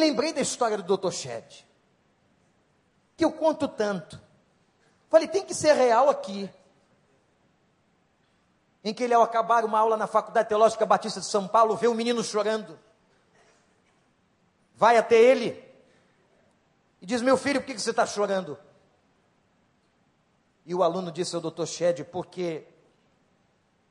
Lembrei 0.00 0.32
da 0.32 0.40
história 0.40 0.78
do 0.78 0.96
Dr. 0.96 1.12
Shed, 1.12 1.66
que 3.16 3.24
eu 3.24 3.30
conto 3.30 3.68
tanto. 3.68 4.20
Falei, 5.08 5.28
tem 5.28 5.44
que 5.44 5.54
ser 5.54 5.74
real 5.74 6.08
aqui. 6.08 6.50
Em 8.82 8.94
que 8.94 9.04
ele, 9.04 9.12
ao 9.12 9.22
acabar 9.22 9.64
uma 9.64 9.78
aula 9.78 9.96
na 9.96 10.06
Faculdade 10.06 10.48
Teológica 10.48 10.86
Batista 10.86 11.20
de 11.20 11.26
São 11.26 11.46
Paulo, 11.46 11.76
vê 11.76 11.86
um 11.86 11.94
menino 11.94 12.24
chorando. 12.24 12.78
Vai 14.74 14.96
até 14.96 15.16
ele 15.16 15.62
e 17.02 17.04
diz: 17.04 17.20
Meu 17.20 17.36
filho, 17.36 17.60
por 17.60 17.66
que 17.66 17.78
você 17.78 17.90
está 17.90 18.06
chorando? 18.06 18.58
E 20.64 20.74
o 20.74 20.82
aluno 20.82 21.12
disse 21.12 21.34
ao 21.34 21.42
doutor 21.42 21.66
Shed: 21.66 22.04
Porque 22.04 22.66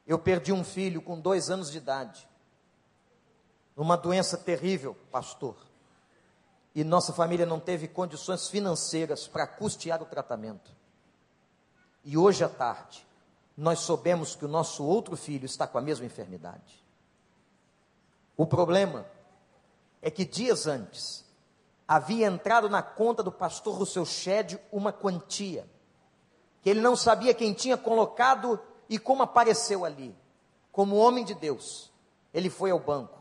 eu 0.08 0.18
perdi 0.18 0.52
um 0.52 0.64
filho 0.64 1.04
com 1.04 1.20
dois 1.20 1.52
anos 1.52 1.70
de 1.70 1.78
idade, 1.78 2.28
numa 3.76 3.96
doença 3.96 4.36
terrível, 4.36 4.98
pastor 5.12 5.69
e 6.74 6.84
nossa 6.84 7.12
família 7.12 7.46
não 7.46 7.60
teve 7.60 7.88
condições 7.88 8.48
financeiras 8.48 9.28
para 9.28 9.48
custear 9.48 10.02
o 10.02 10.06
tratamento. 10.06 10.72
E 12.04 12.18
hoje 12.18 12.44
à 12.44 12.50
tarde, 12.50 13.06
nós 13.58 13.80
soubemos 13.80 14.36
que 14.36 14.46
o 14.46 14.50
nosso 14.50 14.86
outro 14.86 15.18
filho 15.18 15.46
está 15.46 15.68
com 15.68 15.78
a 15.78 15.82
mesma 15.82 16.06
enfermidade. 16.06 16.84
O 18.38 18.46
problema 18.46 19.06
é 20.02 20.10
que 20.10 20.24
dias 20.24 20.66
antes 20.66 21.26
havia 21.88 22.28
entrado 22.28 22.70
na 22.70 22.82
conta 22.82 23.22
do 23.22 23.32
pastor 23.32 23.76
Rousseau 23.76 24.06
Shed 24.06 24.60
uma 24.72 24.94
quantia 24.94 25.68
que 26.62 26.70
ele 26.70 26.82
não 26.82 26.96
sabia 26.96 27.34
quem 27.34 27.54
tinha 27.54 27.78
colocado 27.78 28.60
e 28.88 28.98
como 29.00 29.24
apareceu 29.24 29.86
ali. 29.86 30.16
Como 30.72 30.96
homem 30.96 31.26
de 31.26 31.34
Deus, 31.34 31.92
ele 32.34 32.50
foi 32.50 32.72
ao 32.72 32.80
banco, 32.80 33.20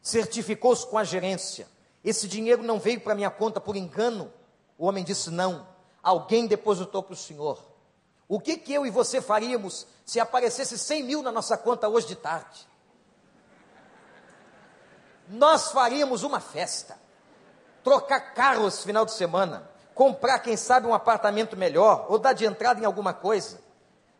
certificou-se 0.00 0.86
com 0.86 0.98
a 0.98 1.04
gerência, 1.04 1.68
esse 2.06 2.28
dinheiro 2.28 2.62
não 2.62 2.78
veio 2.78 3.00
para 3.00 3.16
minha 3.16 3.30
conta 3.30 3.60
por 3.60 3.74
engano. 3.74 4.32
O 4.78 4.86
homem 4.86 5.02
disse: 5.02 5.28
Não, 5.28 5.66
alguém 6.00 6.46
depositou 6.46 7.02
para 7.02 7.14
o 7.14 7.16
senhor. 7.16 7.60
O 8.28 8.38
que, 8.38 8.56
que 8.56 8.72
eu 8.72 8.86
e 8.86 8.90
você 8.90 9.20
faríamos 9.20 9.88
se 10.04 10.20
aparecesse 10.20 10.78
100 10.78 11.02
mil 11.02 11.22
na 11.22 11.32
nossa 11.32 11.58
conta 11.58 11.88
hoje 11.88 12.06
de 12.06 12.14
tarde? 12.14 12.66
Nós 15.28 15.72
faríamos 15.72 16.22
uma 16.22 16.38
festa, 16.38 16.96
trocar 17.82 18.34
carros 18.34 18.84
final 18.84 19.04
de 19.04 19.12
semana, 19.12 19.68
comprar, 19.92 20.38
quem 20.38 20.56
sabe, 20.56 20.86
um 20.86 20.94
apartamento 20.94 21.56
melhor, 21.56 22.06
ou 22.08 22.20
dar 22.20 22.34
de 22.34 22.44
entrada 22.44 22.80
em 22.80 22.84
alguma 22.84 23.12
coisa. 23.12 23.60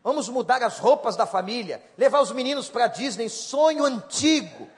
Vamos 0.02 0.28
mudar 0.28 0.62
as 0.64 0.78
roupas 0.78 1.14
da 1.14 1.26
família, 1.26 1.80
levar 1.96 2.20
os 2.20 2.32
meninos 2.32 2.68
para 2.68 2.88
Disney, 2.88 3.28
sonho 3.28 3.84
antigo. 3.84 4.68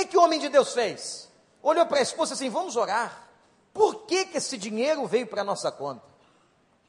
Que, 0.00 0.06
que 0.06 0.16
o 0.16 0.22
homem 0.22 0.40
de 0.40 0.48
Deus 0.48 0.72
fez? 0.72 1.28
Olhou 1.62 1.84
para 1.84 1.98
a 1.98 2.02
esposa 2.02 2.32
assim: 2.34 2.48
vamos 2.48 2.76
orar. 2.76 3.28
Por 3.72 4.06
que, 4.06 4.24
que 4.26 4.38
esse 4.38 4.56
dinheiro 4.56 5.06
veio 5.06 5.26
para 5.26 5.42
a 5.42 5.44
nossa 5.44 5.70
conta? 5.70 6.02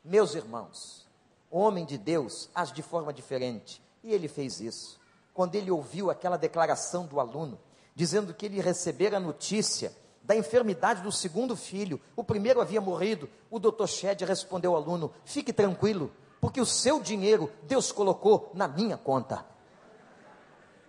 Meus 0.03 0.33
irmãos, 0.33 1.05
o 1.49 1.59
homem 1.59 1.85
de 1.85 1.97
Deus 1.97 2.49
age 2.55 2.73
de 2.73 2.81
forma 2.81 3.11
diferente. 3.11 3.81
E 4.03 4.13
ele 4.13 4.27
fez 4.27 4.61
isso. 4.61 4.99
Quando 5.33 5.55
ele 5.55 5.69
ouviu 5.69 6.09
aquela 6.09 6.37
declaração 6.37 7.05
do 7.05 7.19
aluno, 7.19 7.59
dizendo 7.93 8.33
que 8.33 8.45
ele 8.45 8.61
recebera 8.61 9.17
a 9.17 9.19
notícia 9.19 9.93
da 10.23 10.35
enfermidade 10.35 11.01
do 11.01 11.11
segundo 11.11 11.55
filho, 11.55 11.99
o 12.15 12.23
primeiro 12.23 12.61
havia 12.61 12.79
morrido, 12.79 13.29
o 13.49 13.59
doutor 13.59 13.87
Shed 13.87 14.23
respondeu 14.23 14.73
ao 14.73 14.81
aluno: 14.81 15.13
fique 15.25 15.51
tranquilo, 15.51 16.11
porque 16.39 16.61
o 16.61 16.65
seu 16.65 17.01
dinheiro 17.01 17.51
Deus 17.63 17.91
colocou 17.91 18.51
na 18.53 18.69
minha 18.69 18.97
conta. 18.97 19.45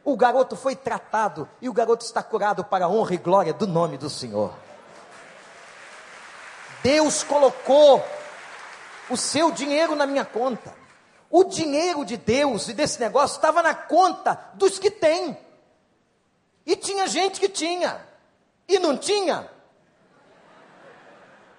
O 0.04 0.16
garoto 0.16 0.56
foi 0.56 0.74
tratado 0.74 1.48
e 1.60 1.68
o 1.68 1.72
garoto 1.72 2.04
está 2.04 2.22
curado 2.22 2.64
para 2.64 2.86
a 2.86 2.88
honra 2.88 3.14
e 3.14 3.18
glória 3.18 3.54
do 3.54 3.66
nome 3.66 3.96
do 3.96 4.10
Senhor. 4.10 4.52
Deus 6.82 7.22
colocou 7.22 8.04
o 9.08 9.16
seu 9.16 9.52
dinheiro 9.52 9.94
na 9.94 10.04
minha 10.04 10.24
conta. 10.24 10.74
O 11.30 11.44
dinheiro 11.44 12.04
de 12.04 12.16
Deus 12.16 12.68
e 12.68 12.74
desse 12.74 12.98
negócio 12.98 13.36
estava 13.36 13.62
na 13.62 13.74
conta 13.74 14.50
dos 14.54 14.78
que 14.78 14.90
têm. 14.90 15.38
E 16.66 16.74
tinha 16.74 17.06
gente 17.06 17.38
que 17.38 17.48
tinha. 17.48 18.04
E 18.66 18.80
não 18.80 18.96
tinha. 18.96 19.48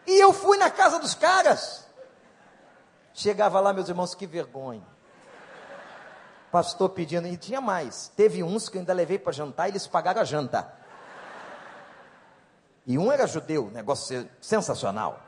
E 0.06 0.21
eu 0.21 0.34
fui 0.34 0.58
na 0.58 0.69
casa 0.69 0.99
dos 0.99 1.15
caras. 1.15 1.88
Chegava 3.13 3.62
lá, 3.62 3.71
meus 3.71 3.88
irmãos, 3.88 4.13
que 4.13 4.27
vergonha 4.27 4.92
pastor 6.53 6.91
pedindo, 6.91 7.27
e 7.27 7.35
tinha 7.35 7.59
mais. 7.59 8.09
Teve 8.15 8.43
uns 8.43 8.69
que 8.69 8.77
eu 8.77 8.81
ainda 8.81 8.93
levei 8.93 9.17
para 9.17 9.33
jantar 9.33 9.67
e 9.67 9.71
eles 9.71 9.87
pagaram 9.87 10.21
a 10.21 10.23
janta. 10.23 10.71
E 12.85 12.95
um 12.95 13.11
era 13.11 13.25
judeu, 13.25 13.71
negócio 13.71 14.29
sensacional. 14.39 15.19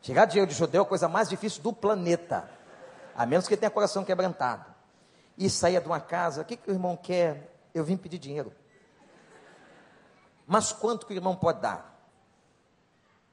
Chegar 0.00 0.24
dinheiro 0.24 0.50
de 0.50 0.56
judeu 0.56 0.80
é 0.80 0.84
a 0.86 0.88
coisa 0.88 1.08
mais 1.08 1.28
difícil 1.28 1.62
do 1.62 1.74
planeta. 1.74 2.48
A 3.14 3.26
menos 3.26 3.46
que 3.46 3.54
tenha 3.54 3.70
coração 3.70 4.02
quebrantado. 4.02 4.64
E 5.36 5.50
saía 5.50 5.78
de 5.78 5.86
uma 5.86 6.00
casa, 6.00 6.40
o 6.40 6.44
que, 6.46 6.56
que 6.56 6.70
o 6.70 6.72
irmão 6.72 6.96
quer? 6.96 7.54
Eu 7.74 7.84
vim 7.84 7.96
pedir 7.98 8.16
dinheiro. 8.16 8.50
Mas 10.46 10.72
quanto 10.72 11.06
que 11.06 11.12
o 11.12 11.16
irmão 11.16 11.36
pode 11.36 11.60
dar? 11.60 12.02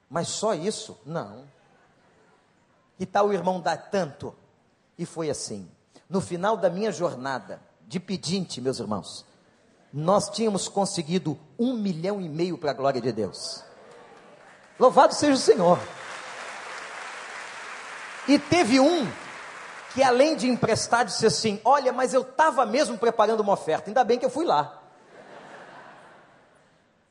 Mas 0.10 0.28
só 0.28 0.54
isso? 0.54 1.00
Não. 1.06 1.48
Que 2.98 3.06
tal 3.06 3.28
o 3.28 3.34
irmão 3.34 3.62
dar 3.62 3.78
tanto? 3.78 4.36
E 4.98 5.06
foi 5.06 5.30
assim 5.30 5.72
no 6.12 6.20
final 6.20 6.58
da 6.58 6.70
minha 6.70 6.92
jornada 6.92 7.62
de 7.88 7.98
pedinte, 7.98 8.60
meus 8.60 8.80
irmãos, 8.80 9.26
nós 9.94 10.30
tínhamos 10.30 10.68
conseguido 10.68 11.40
um 11.58 11.74
milhão 11.74 12.20
e 12.20 12.28
meio 12.28 12.58
para 12.58 12.72
a 12.72 12.74
glória 12.74 13.00
de 13.00 13.14
Deus. 13.14 13.64
Louvado 14.78 15.14
seja 15.14 15.34
o 15.34 15.38
Senhor. 15.38 15.80
E 18.28 18.38
teve 18.38 18.78
um 18.78 19.10
que, 19.94 20.04
além 20.04 20.36
de 20.36 20.50
emprestar, 20.50 21.06
disse 21.06 21.26
assim: 21.26 21.62
Olha, 21.64 21.94
mas 21.94 22.14
eu 22.14 22.22
estava 22.22 22.66
mesmo 22.66 22.98
preparando 22.98 23.40
uma 23.40 23.54
oferta, 23.54 23.90
ainda 23.90 24.04
bem 24.04 24.20
que 24.20 24.26
eu 24.26 24.30
fui 24.30 24.46
lá. 24.46 24.82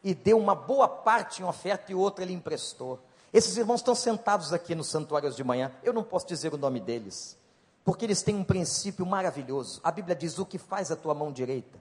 E 0.04 0.14
deu 0.14 0.38
uma 0.38 0.54
boa 0.54 0.88
parte 0.88 1.40
em 1.40 1.44
oferta 1.44 1.90
e 1.90 1.94
outra 1.94 2.22
ele 2.22 2.34
emprestou. 2.34 3.02
Esses 3.32 3.56
irmãos 3.56 3.80
estão 3.80 3.94
sentados 3.94 4.52
aqui 4.52 4.74
no 4.74 4.84
santuário 4.84 5.30
de 5.30 5.44
manhã. 5.44 5.72
Eu 5.82 5.92
não 5.94 6.02
posso 6.02 6.26
dizer 6.26 6.52
o 6.52 6.58
nome 6.58 6.80
deles, 6.80 7.38
porque 7.84 8.04
eles 8.04 8.22
têm 8.22 8.34
um 8.34 8.44
princípio 8.44 9.06
maravilhoso. 9.06 9.80
A 9.82 9.90
Bíblia 9.90 10.14
diz: 10.14 10.38
O 10.38 10.46
que 10.46 10.58
faz 10.58 10.90
a 10.90 10.96
tua 10.96 11.14
mão 11.14 11.32
direita, 11.32 11.78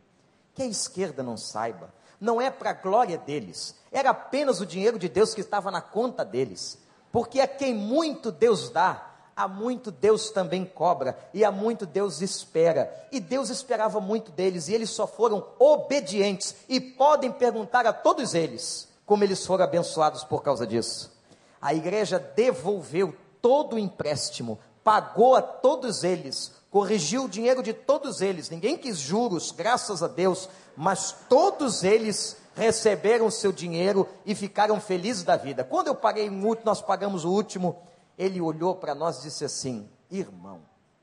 que 0.54 0.64
a 0.64 0.66
esquerda 0.66 1.24
não 1.24 1.38
saiba. 1.38 1.94
Não 2.20 2.42
é 2.42 2.50
para 2.50 2.72
a 2.72 2.74
glória 2.74 3.18
deles, 3.18 3.76
era 3.92 4.10
apenas 4.10 4.60
o 4.60 4.66
dinheiro 4.66 5.00
de 5.00 5.08
Deus 5.08 5.34
que 5.34 5.42
estava 5.42 5.72
na 5.72 5.82
conta 5.82 6.26
deles. 6.26 6.78
Porque 7.12 7.40
a 7.40 7.48
quem 7.48 7.74
muito 7.74 8.32
Deus 8.32 8.70
dá, 8.70 9.10
há 9.36 9.48
muito 9.48 9.90
Deus 9.90 10.30
também 10.30 10.66
cobra, 10.66 11.18
e 11.34 11.46
há 11.46 11.52
muito 11.52 11.86
Deus 11.86 12.22
espera. 12.22 13.08
E 13.10 13.22
Deus 13.22 13.50
esperava 13.50 14.02
muito 14.02 14.32
deles, 14.32 14.68
e 14.68 14.74
eles 14.74 14.90
só 14.90 15.08
foram 15.08 15.46
obedientes. 15.58 16.56
E 16.68 16.80
podem 16.82 17.32
perguntar 17.32 17.88
a 17.88 17.94
todos 17.94 18.36
eles 18.36 18.90
como 19.06 19.24
eles 19.24 19.44
foram 19.44 19.64
abençoados 19.64 20.24
por 20.24 20.44
causa 20.44 20.68
disso. 20.68 21.12
A 21.60 21.74
igreja 21.74 22.20
devolveu 22.20 23.16
todo 23.42 23.76
o 23.76 23.80
empréstimo, 23.80 24.60
pagou 24.84 25.36
a 25.36 25.42
todos 25.42 26.04
eles, 26.04 26.52
corrigiu 26.70 27.26
o 27.26 27.30
dinheiro 27.30 27.62
de 27.62 27.74
todos 27.74 28.22
eles. 28.22 28.50
Ninguém 28.50 28.78
quis 28.78 28.98
juros, 28.98 29.52
graças 29.52 30.02
a 30.04 30.08
Deus, 30.08 30.50
mas 30.76 31.16
todos 31.28 31.84
eles 31.84 32.38
receberam 32.56 33.32
seu 33.32 33.52
dinheiro 33.52 34.08
e 34.26 34.36
ficaram 34.36 34.80
felizes 34.82 35.24
da 35.24 35.38
vida. 35.38 35.64
Quando 35.64 35.88
eu 35.88 35.96
paguei 35.96 36.30
muito, 36.30 36.66
nós 36.66 36.82
pagamos 36.82 37.24
o 37.26 37.32
último, 37.32 37.78
ele 38.18 38.42
olhou 38.42 38.76
para 38.76 38.94
nós 38.94 39.20
e 39.20 39.24
disse 39.24 39.46
assim: 39.46 39.90
Irmão, 40.12 40.62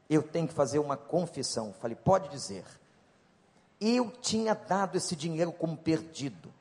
eu 0.08 0.22
tenho 0.22 0.46
que 0.46 0.54
fazer 0.54 0.78
uma 0.78 0.96
confissão. 0.96 1.74
Falei, 1.80 1.96
pode 1.96 2.28
dizer. 2.28 2.64
Eu 3.80 4.10
tinha 4.10 4.54
dado 4.54 4.96
esse 4.96 5.14
dinheiro 5.14 5.52
como 5.52 5.76
perdido. 5.76 6.52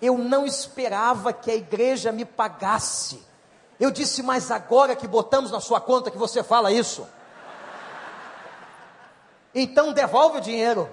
Eu 0.00 0.16
não 0.16 0.46
esperava 0.46 1.32
que 1.32 1.50
a 1.50 1.56
igreja 1.56 2.12
me 2.12 2.24
pagasse. 2.24 3.20
Eu 3.78 3.90
disse, 3.90 4.22
mas 4.22 4.50
agora 4.50 4.96
que 4.96 5.06
botamos 5.06 5.50
na 5.50 5.60
sua 5.60 5.80
conta 5.80 6.10
que 6.10 6.18
você 6.18 6.42
fala 6.42 6.72
isso. 6.72 7.06
Então 9.54 9.92
devolve 9.92 10.38
o 10.38 10.40
dinheiro. 10.40 10.88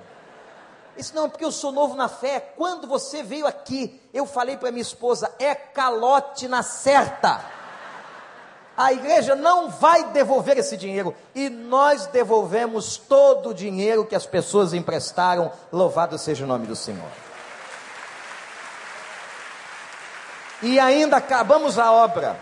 Isso 0.97 1.13
não, 1.13 1.29
porque 1.29 1.43
eu 1.43 1.51
sou 1.51 1.71
novo 1.71 1.95
na 1.95 2.07
fé. 2.07 2.39
Quando 2.39 2.87
você 2.87 3.21
veio 3.21 3.45
aqui, 3.45 4.01
eu 4.13 4.25
falei 4.25 4.55
para 4.55 4.71
minha 4.71 4.81
esposa: 4.81 5.33
é 5.39 5.53
calote 5.53 6.47
na 6.47 6.63
certa. 6.63 7.43
A 8.77 8.91
igreja 8.91 9.35
não 9.35 9.69
vai 9.69 10.11
devolver 10.11 10.57
esse 10.57 10.75
dinheiro. 10.75 11.15
E 11.33 11.49
nós 11.49 12.07
devolvemos 12.07 12.97
todo 12.97 13.49
o 13.49 13.53
dinheiro 13.53 14.05
que 14.05 14.15
as 14.15 14.25
pessoas 14.25 14.73
emprestaram. 14.73 15.51
Louvado 15.71 16.17
seja 16.17 16.43
o 16.43 16.47
nome 16.47 16.67
do 16.67 16.75
Senhor. 16.75 17.09
E 20.61 20.79
ainda 20.79 21.17
acabamos 21.17 21.77
a 21.77 21.91
obra. 21.91 22.37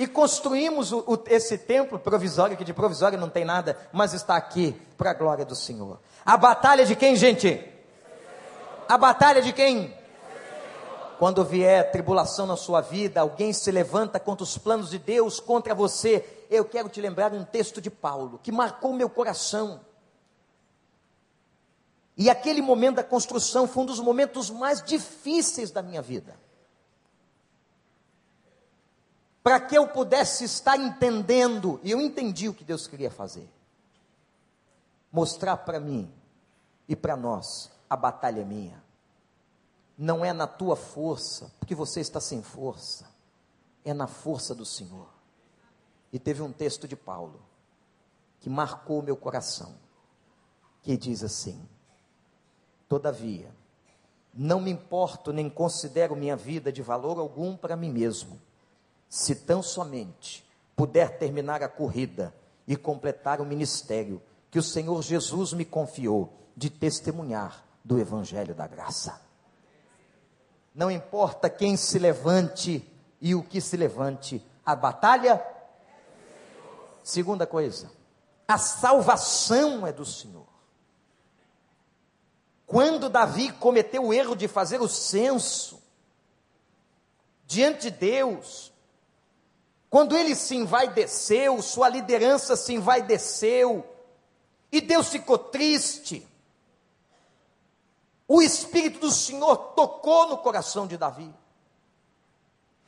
E 0.00 0.06
construímos 0.06 0.92
o, 0.92 1.00
o, 1.00 1.18
esse 1.26 1.58
templo 1.58 1.98
provisório, 1.98 2.56
que 2.56 2.64
de 2.64 2.72
provisório 2.72 3.20
não 3.20 3.28
tem 3.28 3.44
nada, 3.44 3.76
mas 3.92 4.14
está 4.14 4.34
aqui 4.34 4.74
para 4.96 5.10
a 5.10 5.12
glória 5.12 5.44
do 5.44 5.54
Senhor. 5.54 6.00
A 6.24 6.38
batalha 6.38 6.86
de 6.86 6.96
quem, 6.96 7.14
gente? 7.14 7.62
A 8.88 8.96
batalha 8.96 9.42
de 9.42 9.52
quem? 9.52 9.94
Quando 11.18 11.44
vier 11.44 11.92
tribulação 11.92 12.46
na 12.46 12.56
sua 12.56 12.80
vida, 12.80 13.20
alguém 13.20 13.52
se 13.52 13.70
levanta 13.70 14.18
contra 14.18 14.42
os 14.42 14.56
planos 14.56 14.88
de 14.88 14.98
Deus, 14.98 15.38
contra 15.38 15.74
você, 15.74 16.46
eu 16.48 16.64
quero 16.64 16.88
te 16.88 16.98
lembrar 16.98 17.34
um 17.34 17.44
texto 17.44 17.78
de 17.78 17.90
Paulo, 17.90 18.40
que 18.42 18.50
marcou 18.50 18.94
meu 18.94 19.10
coração. 19.10 19.82
E 22.16 22.30
aquele 22.30 22.62
momento 22.62 22.96
da 22.96 23.04
construção 23.04 23.68
foi 23.68 23.82
um 23.82 23.86
dos 23.86 24.00
momentos 24.00 24.48
mais 24.48 24.82
difíceis 24.82 25.70
da 25.70 25.82
minha 25.82 26.00
vida 26.00 26.34
para 29.42 29.58
que 29.58 29.76
eu 29.76 29.88
pudesse 29.88 30.44
estar 30.44 30.76
entendendo, 30.76 31.80
e 31.82 31.90
eu 31.90 32.00
entendi 32.00 32.48
o 32.48 32.54
que 32.54 32.64
Deus 32.64 32.86
queria 32.86 33.10
fazer. 33.10 33.48
Mostrar 35.10 35.56
para 35.58 35.80
mim 35.80 36.12
e 36.86 36.94
para 36.94 37.16
nós, 37.16 37.70
a 37.88 37.96
batalha 37.96 38.42
é 38.42 38.44
minha. 38.44 38.82
Não 39.96 40.24
é 40.24 40.32
na 40.32 40.46
tua 40.46 40.76
força, 40.76 41.50
porque 41.58 41.74
você 41.74 42.00
está 42.00 42.20
sem 42.20 42.42
força, 42.42 43.08
é 43.84 43.94
na 43.94 44.06
força 44.06 44.54
do 44.54 44.64
Senhor. 44.64 45.08
E 46.12 46.18
teve 46.18 46.42
um 46.42 46.52
texto 46.52 46.86
de 46.86 46.96
Paulo 46.96 47.40
que 48.40 48.50
marcou 48.50 49.02
meu 49.02 49.16
coração, 49.16 49.74
que 50.82 50.96
diz 50.96 51.22
assim: 51.22 51.66
Todavia, 52.88 53.54
não 54.34 54.60
me 54.60 54.70
importo 54.70 55.32
nem 55.32 55.48
considero 55.48 56.16
minha 56.16 56.36
vida 56.36 56.72
de 56.72 56.82
valor 56.82 57.18
algum 57.18 57.56
para 57.56 57.76
mim 57.76 57.90
mesmo 57.90 58.40
se 59.10 59.34
tão 59.34 59.60
somente 59.60 60.48
puder 60.76 61.18
terminar 61.18 61.62
a 61.64 61.68
corrida 61.68 62.32
e 62.66 62.76
completar 62.76 63.40
o 63.40 63.44
ministério 63.44 64.22
que 64.50 64.58
o 64.58 64.62
Senhor 64.62 65.02
Jesus 65.02 65.52
me 65.52 65.64
confiou 65.64 66.32
de 66.56 66.70
testemunhar 66.70 67.64
do 67.84 67.98
Evangelho 67.98 68.54
da 68.54 68.68
Graça. 68.68 69.20
Não 70.72 70.90
importa 70.90 71.50
quem 71.50 71.76
se 71.76 71.98
levante 71.98 72.88
e 73.20 73.34
o 73.34 73.42
que 73.42 73.60
se 73.60 73.76
levante, 73.76 74.44
a 74.64 74.76
batalha. 74.76 75.44
Segunda 77.02 77.46
coisa, 77.46 77.90
a 78.46 78.58
salvação 78.58 79.84
é 79.84 79.92
do 79.92 80.04
Senhor. 80.04 80.46
Quando 82.64 83.08
Davi 83.08 83.50
cometeu 83.52 84.06
o 84.06 84.14
erro 84.14 84.36
de 84.36 84.46
fazer 84.46 84.80
o 84.80 84.88
censo, 84.88 85.82
diante 87.44 87.90
de 87.90 87.90
Deus, 87.90 88.69
quando 89.90 90.16
ele 90.16 90.36
se 90.36 90.54
envaideceu, 90.54 91.60
sua 91.60 91.88
liderança 91.88 92.54
se 92.54 92.72
envaideceu, 92.72 93.84
e 94.70 94.80
Deus 94.80 95.08
ficou 95.08 95.36
triste, 95.36 96.24
o 98.28 98.40
Espírito 98.40 99.00
do 99.00 99.10
Senhor 99.10 99.56
tocou 99.74 100.28
no 100.28 100.38
coração 100.38 100.86
de 100.86 100.96
Davi. 100.96 101.34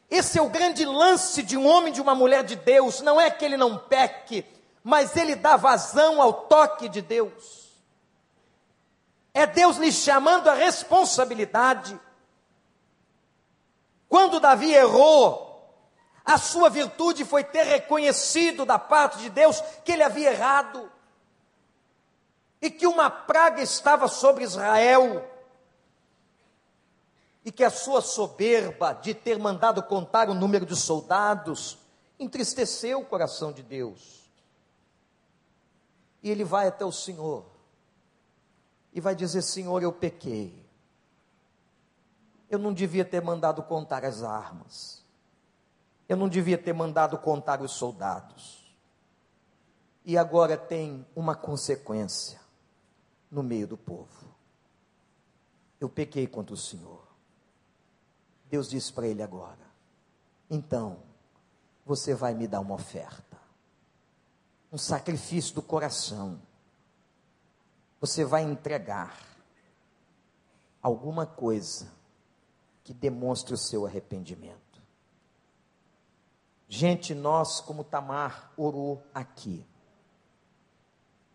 Esse 0.08 0.38
é 0.38 0.42
o 0.42 0.48
grande 0.48 0.84
lance 0.84 1.42
de 1.42 1.56
um 1.56 1.66
homem, 1.66 1.92
de 1.92 2.00
uma 2.00 2.14
mulher 2.14 2.44
de 2.44 2.54
Deus, 2.54 3.00
não 3.00 3.20
é 3.20 3.28
que 3.28 3.44
ele 3.44 3.56
não 3.56 3.76
peque, 3.76 4.46
mas 4.84 5.16
ele 5.16 5.34
dá 5.34 5.56
vazão 5.56 6.22
ao 6.22 6.32
toque 6.32 6.88
de 6.88 7.02
Deus. 7.02 7.72
É 9.34 9.44
Deus 9.44 9.78
lhe 9.78 9.90
chamando 9.90 10.48
a 10.48 10.54
responsabilidade. 10.54 11.98
Quando 14.08 14.38
Davi 14.38 14.72
errou, 14.72 15.51
a 16.24 16.38
sua 16.38 16.70
virtude 16.70 17.24
foi 17.24 17.42
ter 17.42 17.64
reconhecido 17.64 18.64
da 18.64 18.78
parte 18.78 19.18
de 19.18 19.30
Deus 19.30 19.60
que 19.84 19.92
ele 19.92 20.02
havia 20.02 20.30
errado 20.30 20.90
e 22.60 22.70
que 22.70 22.86
uma 22.86 23.10
praga 23.10 23.60
estava 23.60 24.06
sobre 24.06 24.44
Israel 24.44 25.28
e 27.44 27.50
que 27.50 27.64
a 27.64 27.70
sua 27.70 28.00
soberba 28.00 28.92
de 28.92 29.14
ter 29.14 29.36
mandado 29.38 29.82
contar 29.82 30.30
o 30.30 30.34
número 30.34 30.64
de 30.64 30.76
soldados 30.76 31.76
entristeceu 32.18 33.00
o 33.00 33.04
coração 33.04 33.52
de 33.52 33.62
Deus. 33.64 34.30
E 36.22 36.30
ele 36.30 36.44
vai 36.44 36.68
até 36.68 36.84
o 36.84 36.92
Senhor 36.92 37.44
e 38.92 39.00
vai 39.00 39.16
dizer: 39.16 39.42
Senhor, 39.42 39.82
eu 39.82 39.92
pequei. 39.92 40.62
Eu 42.48 42.60
não 42.60 42.72
devia 42.72 43.04
ter 43.04 43.20
mandado 43.20 43.62
contar 43.64 44.04
as 44.04 44.22
armas. 44.22 45.01
Eu 46.12 46.16
não 46.18 46.28
devia 46.28 46.58
ter 46.58 46.74
mandado 46.74 47.16
contar 47.16 47.62
os 47.62 47.72
soldados. 47.72 48.70
E 50.04 50.18
agora 50.18 50.58
tem 50.58 51.06
uma 51.16 51.34
consequência 51.34 52.38
no 53.30 53.42
meio 53.42 53.66
do 53.66 53.78
povo. 53.78 54.26
Eu 55.80 55.88
pequei 55.88 56.26
contra 56.26 56.52
o 56.52 56.58
Senhor. 56.58 57.02
Deus 58.50 58.68
disse 58.68 58.92
para 58.92 59.06
ele 59.06 59.22
agora: 59.22 59.66
então, 60.50 60.98
você 61.82 62.14
vai 62.14 62.34
me 62.34 62.46
dar 62.46 62.60
uma 62.60 62.74
oferta, 62.74 63.38
um 64.70 64.76
sacrifício 64.76 65.54
do 65.54 65.62
coração. 65.62 66.42
Você 68.02 68.22
vai 68.22 68.42
entregar 68.42 69.18
alguma 70.82 71.24
coisa 71.24 71.90
que 72.84 72.92
demonstre 72.92 73.54
o 73.54 73.56
seu 73.58 73.86
arrependimento. 73.86 74.61
Gente, 76.74 77.14
nós, 77.14 77.60
como 77.60 77.84
Tamar 77.84 78.50
orou 78.56 79.02
aqui, 79.12 79.62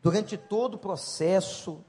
durante 0.01 0.35
todo 0.35 0.73
o 0.73 0.79
processo, 0.79 1.85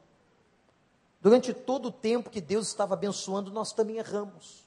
durante 1.19 1.55
todo 1.55 1.87
o 1.87 1.91
tempo 1.91 2.29
que 2.29 2.43
Deus 2.43 2.67
estava 2.69 2.93
abençoando, 2.93 3.51
nós 3.51 3.73
também 3.73 3.97
erramos. 3.97 4.67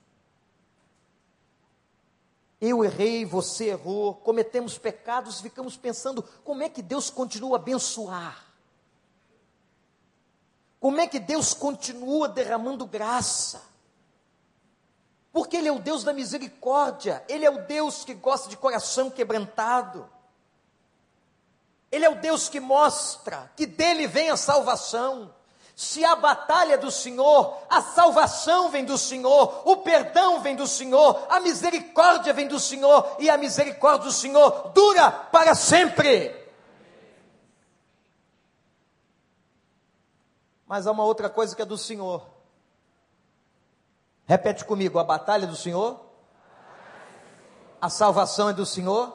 Eu 2.60 2.84
errei, 2.84 3.24
você 3.24 3.66
errou, 3.66 4.16
cometemos 4.16 4.80
pecados, 4.80 5.40
ficamos 5.40 5.78
pensando 5.78 6.24
como 6.44 6.64
é 6.64 6.68
que 6.68 6.82
Deus 6.82 7.12
continua 7.12 7.58
a 7.58 7.62
abençoar. 7.62 8.48
Como 10.80 11.00
é 11.00 11.06
que 11.06 11.20
Deus 11.20 11.54
continua 11.54 12.28
derramando 12.28 12.88
graça? 12.88 13.62
Porque 15.32 15.58
Ele 15.58 15.70
é 15.70 15.72
o 15.72 15.80
Deus 15.80 16.04
da 16.04 16.14
misericórdia, 16.14 17.24
Ele 17.28 17.46
é 17.46 17.50
o 17.50 17.66
Deus 17.66 18.04
que 18.04 18.14
gosta 18.14 18.50
de 18.50 18.58
coração 18.58 19.10
quebrantado. 19.10 20.10
Ele 21.92 22.06
é 22.06 22.10
o 22.10 22.16
Deus 22.16 22.48
que 22.48 22.60
mostra 22.60 23.52
que 23.56 23.66
dele 23.66 24.08
vem 24.08 24.30
a 24.30 24.38
salvação. 24.38 25.34
Se 25.76 26.06
a 26.06 26.16
batalha 26.16 26.76
é 26.76 26.78
do 26.78 26.92
Senhor, 26.92 27.58
a 27.70 27.82
salvação 27.82 28.70
vem 28.70 28.86
do 28.86 28.98
Senhor, 28.98 29.64
o 29.66 29.78
perdão 29.78 30.40
vem 30.42 30.56
do 30.56 30.68
Senhor, 30.68 31.26
a 31.30 31.40
misericórdia 31.40 32.34
vem 32.34 32.48
do 32.48 32.60
Senhor, 32.60 33.16
e 33.20 33.30
a 33.30 33.38
misericórdia 33.38 34.06
do 34.06 34.12
Senhor 34.12 34.70
dura 34.74 35.10
para 35.10 35.56
sempre. 35.56 36.40
Mas 40.68 40.86
há 40.88 40.92
uma 40.92 41.04
outra 41.04 41.30
coisa 41.30 41.56
que 41.56 41.62
é 41.62 41.66
do 41.66 41.78
Senhor. 41.78 42.41
Repete 44.32 44.64
comigo: 44.64 44.98
a 44.98 45.04
batalha 45.04 45.46
do 45.46 45.58
Senhor, 45.58 46.00
a 47.82 47.90
salvação 47.90 48.48
é 48.48 48.54
do 48.54 48.66
Senhor, 48.66 49.14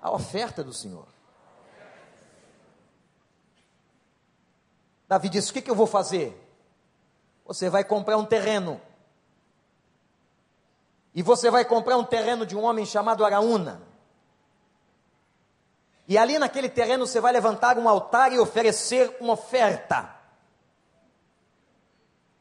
a 0.00 0.12
oferta 0.12 0.60
é 0.60 0.64
do 0.64 0.72
Senhor. 0.72 1.04
Davi 5.08 5.28
disse: 5.28 5.50
O 5.50 5.52
que, 5.52 5.62
que 5.62 5.68
eu 5.68 5.74
vou 5.74 5.88
fazer? 5.88 6.40
Você 7.44 7.68
vai 7.68 7.82
comprar 7.82 8.16
um 8.18 8.24
terreno. 8.24 8.80
E 11.12 11.20
você 11.20 11.50
vai 11.50 11.64
comprar 11.64 11.96
um 11.96 12.04
terreno 12.04 12.46
de 12.46 12.56
um 12.56 12.62
homem 12.62 12.86
chamado 12.86 13.24
Araúna. 13.24 13.82
E 16.06 16.16
ali 16.16 16.38
naquele 16.38 16.68
terreno 16.68 17.04
você 17.04 17.20
vai 17.20 17.32
levantar 17.32 17.78
um 17.78 17.88
altar 17.88 18.32
e 18.32 18.38
oferecer 18.38 19.16
uma 19.20 19.32
oferta. 19.32 20.13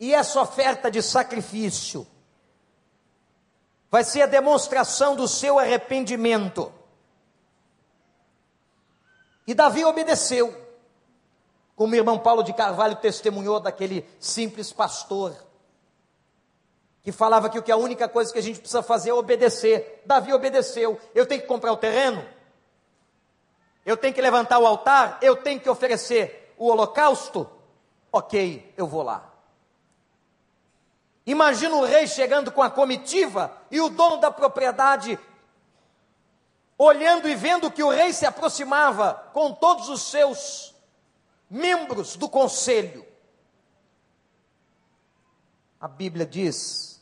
E 0.04 0.14
essa 0.14 0.42
oferta 0.42 0.92
de 0.92 1.02
sacrifício 1.02 2.06
vai 3.90 4.04
ser 4.04 4.24
a 4.24 4.26
demonstração 4.26 5.16
do 5.16 5.30
seu 5.30 5.58
arrependimento. 5.58 6.74
E 9.48 9.54
Davi 9.54 9.86
obedeceu, 9.86 10.54
como 11.74 11.94
o 11.94 11.96
irmão 11.96 12.20
Paulo 12.20 12.44
de 12.44 12.52
Carvalho 12.52 12.98
testemunhou 12.98 13.62
daquele 13.62 14.06
simples 14.20 14.74
pastor, 14.74 15.34
que 17.02 17.14
falava 17.14 17.50
que, 17.50 17.58
o 17.58 17.64
que 17.64 17.72
a 17.72 17.78
única 17.78 18.10
coisa 18.10 18.34
que 18.34 18.40
a 18.40 18.44
gente 18.44 18.60
precisa 18.60 18.84
fazer 18.84 19.12
é 19.12 19.14
obedecer. 19.14 20.04
Davi 20.06 20.34
obedeceu. 20.34 21.00
Eu 21.16 21.26
tenho 21.26 21.40
que 21.40 21.48
comprar 21.48 21.72
o 21.72 21.78
terreno, 21.78 22.28
eu 23.86 23.96
tenho 23.96 24.14
que 24.14 24.22
levantar 24.22 24.60
o 24.60 24.68
altar, 24.68 25.18
eu 25.22 25.38
tenho 25.38 25.62
que 25.62 25.70
oferecer 25.70 26.54
o 26.58 26.68
holocausto. 26.68 27.50
Ok, 28.12 28.74
eu 28.76 28.86
vou 28.86 29.02
lá. 29.02 29.33
Imagina 31.26 31.76
o 31.76 31.86
rei 31.86 32.06
chegando 32.06 32.52
com 32.52 32.62
a 32.62 32.70
comitiva 32.70 33.56
e 33.72 33.80
o 33.80 33.90
dono 33.90 34.18
da 34.18 34.30
propriedade 34.30 35.18
olhando 36.78 37.30
e 37.30 37.36
vendo 37.36 37.72
que 37.72 37.84
o 37.84 37.90
rei 37.90 38.12
se 38.12 38.26
aproximava 38.26 39.14
com 39.32 39.54
todos 39.54 39.90
os 39.90 40.02
seus 40.02 40.76
membros 41.50 42.16
do 42.16 42.28
conselho. 42.28 43.06
A 45.80 45.88
Bíblia 45.88 46.26
diz 46.26 47.02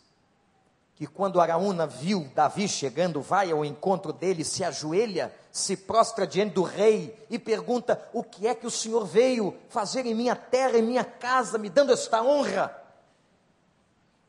que 0.95 1.07
quando 1.07 1.41
Araúna 1.41 1.87
viu 1.87 2.29
Davi 2.35 2.67
chegando, 2.67 3.21
vai 3.21 3.51
ao 3.51 3.65
encontro 3.65 4.13
dele, 4.13 4.43
se 4.43 4.63
ajoelha, 4.63 5.33
se 5.51 5.75
prostra 5.75 6.27
diante 6.27 6.53
do 6.53 6.63
rei 6.63 7.25
e 7.29 7.39
pergunta: 7.39 8.07
O 8.13 8.23
que 8.23 8.47
é 8.47 8.53
que 8.53 8.67
o 8.67 8.71
Senhor 8.71 9.05
veio 9.05 9.57
fazer 9.69 10.05
em 10.05 10.13
minha 10.13 10.35
terra, 10.35 10.77
em 10.77 10.83
minha 10.83 11.03
casa, 11.03 11.57
me 11.57 11.69
dando 11.69 11.91
esta 11.91 12.21
honra? 12.21 12.80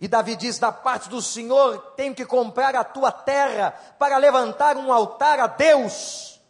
E 0.02 0.08
Davi 0.08 0.34
diz: 0.34 0.58
Da 0.58 0.72
parte 0.72 1.08
do 1.08 1.22
Senhor, 1.22 1.78
tenho 1.94 2.12
que 2.12 2.26
comprar 2.26 2.74
a 2.74 2.82
tua 2.82 3.12
terra 3.12 3.70
para 4.00 4.18
levantar 4.18 4.76
um 4.76 4.92
altar 4.92 5.38
a 5.38 5.46
Deus. 5.46 6.40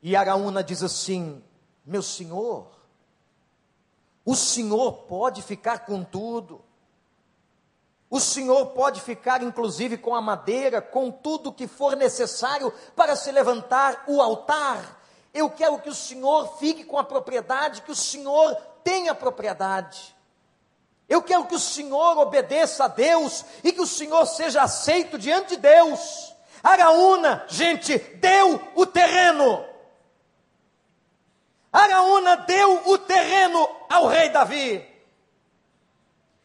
E 0.00 0.14
Araúna 0.14 0.62
diz 0.62 0.80
assim: 0.80 1.42
Meu 1.84 2.00
senhor, 2.00 2.68
o 4.24 4.36
senhor 4.36 4.92
pode 5.08 5.42
ficar 5.42 5.80
com 5.80 6.04
tudo. 6.04 6.64
O 8.08 8.20
senhor 8.20 8.66
pode 8.66 9.00
ficar, 9.00 9.42
inclusive, 9.42 9.98
com 9.98 10.14
a 10.14 10.22
madeira, 10.22 10.80
com 10.80 11.10
tudo 11.10 11.52
que 11.52 11.66
for 11.66 11.96
necessário 11.96 12.72
para 12.94 13.16
se 13.16 13.32
levantar 13.32 14.04
o 14.06 14.22
altar. 14.22 15.02
Eu 15.34 15.50
quero 15.50 15.80
que 15.80 15.90
o 15.90 15.94
senhor 15.94 16.58
fique 16.58 16.84
com 16.84 16.96
a 16.96 17.02
propriedade, 17.02 17.82
que 17.82 17.90
o 17.90 17.96
senhor 17.96 18.54
tenha 18.84 19.16
propriedade. 19.16 20.16
Eu 21.08 21.22
quero 21.22 21.46
que 21.46 21.54
o 21.54 21.58
Senhor 21.58 22.18
obedeça 22.18 22.84
a 22.84 22.88
Deus 22.88 23.44
e 23.64 23.72
que 23.72 23.80
o 23.80 23.86
Senhor 23.86 24.26
seja 24.26 24.62
aceito 24.62 25.18
diante 25.18 25.50
de 25.50 25.56
Deus. 25.56 26.34
Araúna, 26.62 27.46
gente, 27.48 27.96
deu 27.98 28.60
o 28.74 28.84
terreno. 28.84 29.64
Araúna 31.72 32.36
deu 32.36 32.90
o 32.90 32.98
terreno 32.98 33.68
ao 33.88 34.06
rei 34.06 34.28
Davi. 34.28 34.86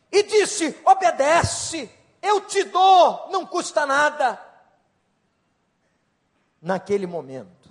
E 0.10 0.24
disse: 0.24 0.80
obedece, 0.86 1.92
eu 2.22 2.40
te 2.42 2.64
dou, 2.64 3.30
não 3.32 3.46
custa 3.46 3.86
nada. 3.86 4.40
Naquele 6.62 7.06
momento, 7.06 7.70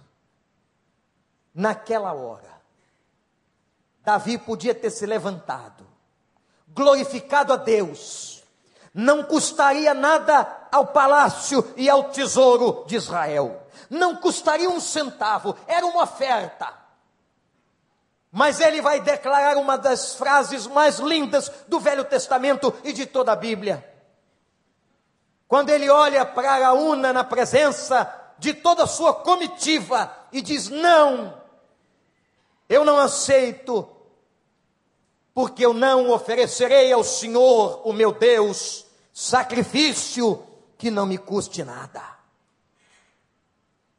naquela 1.55 2.13
hora, 2.13 2.61
Davi 4.03 4.37
podia 4.37 4.75
ter 4.75 4.91
se 4.91 5.07
levantado 5.07 5.92
glorificado 6.75 7.53
a 7.53 7.57
Deus, 7.57 8.43
não 8.95 9.23
custaria 9.23 9.95
nada 9.95 10.69
ao 10.71 10.87
palácio 10.89 11.73
e 11.77 11.89
ao 11.89 12.11
tesouro 12.11 12.85
de 12.87 12.97
Israel, 12.97 13.67
não 13.89 14.17
custaria 14.17 14.69
um 14.69 14.81
centavo, 14.81 15.57
era 15.67 15.87
uma 15.87 16.03
oferta. 16.03 16.83
Mas 18.31 18.61
ele 18.61 18.81
vai 18.81 18.99
declarar 19.01 19.59
uma 19.59 19.77
das 19.77 20.15
frases 20.15 20.67
mais 20.67 20.99
lindas 20.99 21.53
do 21.69 21.79
Velho 21.79 22.05
Testamento 22.05 22.75
e 22.83 22.93
de 22.93 23.05
toda 23.05 23.33
a 23.33 23.37
Bíblia. 23.37 23.87
Quando 25.47 25.69
ele 25.69 25.91
olha 25.91 26.25
para 26.25 26.53
Araúna 26.53 27.13
na 27.13 27.23
presença 27.23 28.11
de 28.39 28.55
toda 28.55 28.85
a 28.85 28.87
sua 28.87 29.13
comitiva 29.13 30.11
e 30.33 30.41
diz: 30.41 30.71
Não, 30.71 31.39
eu 32.71 32.87
não 32.87 32.99
aceito 32.99 33.87
porque 35.35 35.65
eu 35.65 35.73
não 35.73 36.11
oferecerei 36.11 36.93
ao 36.93 37.03
Senhor, 37.03 37.81
o 37.85 37.93
meu 37.93 38.13
Deus, 38.13 38.85
sacrifício 39.13 40.43
que 40.77 40.91
não 40.91 41.07
me 41.07 41.17
custe 41.17 41.65
nada. 41.65 42.13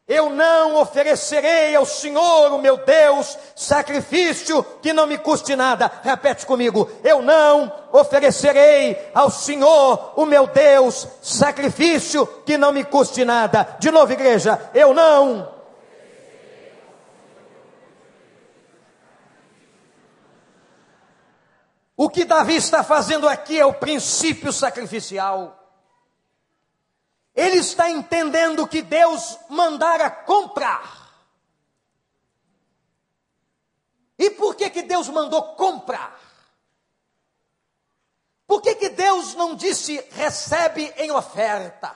Eu 0.05 0.29
não 0.29 0.81
oferecerei 0.81 1.75
ao 1.75 1.85
Senhor, 1.85 2.51
o 2.51 2.57
meu 2.59 2.75
Deus, 2.77 3.37
sacrifício 3.55 4.61
que 4.81 4.91
não 4.91 5.07
me 5.07 5.17
custe 5.17 5.55
nada. 5.55 5.89
Repete 6.03 6.45
comigo: 6.45 6.89
eu 7.03 7.21
não 7.21 7.71
oferecerei 7.91 8.97
ao 9.13 9.31
Senhor, 9.31 10.11
o 10.17 10.25
meu 10.25 10.45
Deus, 10.45 11.07
sacrifício 11.21 12.27
que 12.45 12.57
não 12.57 12.73
me 12.73 12.83
custe 12.83 13.23
nada. 13.23 13.77
De 13.79 13.89
novo, 13.91 14.11
igreja, 14.11 14.69
eu 14.73 14.93
não 14.93 15.52
O 21.95 22.09
que 22.09 22.25
Davi 22.25 22.55
está 22.55 22.83
fazendo 22.83 23.27
aqui 23.29 23.59
é 23.59 23.65
o 23.65 23.73
princípio 23.73 24.51
sacrificial. 24.51 25.59
Ele 27.35 27.57
está 27.57 27.89
entendendo 27.89 28.67
que 28.67 28.81
Deus 28.81 29.37
mandara 29.49 30.09
comprar. 30.09 31.03
E 34.17 34.29
por 34.31 34.55
que, 34.55 34.69
que 34.69 34.83
Deus 34.83 35.07
mandou 35.09 35.55
comprar? 35.55 36.19
Por 38.45 38.61
que, 38.61 38.75
que 38.75 38.89
Deus 38.89 39.33
não 39.35 39.55
disse 39.55 39.99
recebe 40.11 40.93
em 40.97 41.11
oferta? 41.11 41.95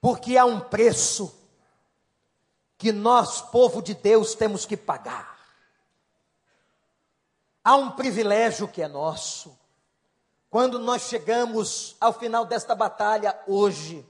Porque 0.00 0.36
há 0.36 0.44
um 0.44 0.60
preço 0.60 1.34
que 2.76 2.92
nós, 2.92 3.40
povo 3.40 3.82
de 3.82 3.94
Deus, 3.94 4.34
temos 4.34 4.64
que 4.64 4.76
pagar. 4.76 5.37
Há 7.68 7.76
um 7.76 7.90
privilégio 7.90 8.66
que 8.66 8.80
é 8.80 8.88
nosso. 8.88 9.54
Quando 10.48 10.78
nós 10.78 11.02
chegamos 11.02 11.96
ao 12.00 12.14
final 12.14 12.46
desta 12.46 12.74
batalha 12.74 13.38
hoje, 13.46 14.08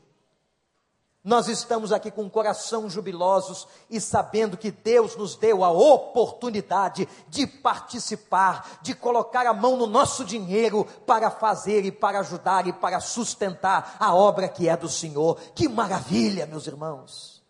nós 1.25 1.49
estamos 1.49 1.91
aqui 1.91 2.09
com 2.09 2.25
o 2.25 2.31
coração 2.31 2.89
jubilosos 2.89 3.67
e 3.91 4.01
sabendo 4.01 4.57
que 4.57 4.71
Deus 4.71 5.17
nos 5.17 5.35
deu 5.35 5.65
a 5.65 5.73
oportunidade 5.73 7.09
de 7.27 7.49
participar, 7.49 8.79
de 8.81 8.95
colocar 8.95 9.45
a 9.45 9.53
mão 9.53 9.77
no 9.77 9.89
nosso 9.89 10.25
dinheiro 10.25 10.85
para 11.05 11.29
fazer 11.29 11.85
e 11.85 11.91
para 11.91 12.21
ajudar 12.21 12.69
e 12.69 12.73
para 12.73 13.01
sustentar 13.01 13.97
a 13.99 14.15
obra 14.15 14.49
que 14.49 14.69
é 14.69 14.77
do 14.77 14.89
Senhor. 14.89 15.37
Que 15.57 15.69
maravilha, 15.69 16.47
meus 16.47 16.69
irmãos! 16.69 17.43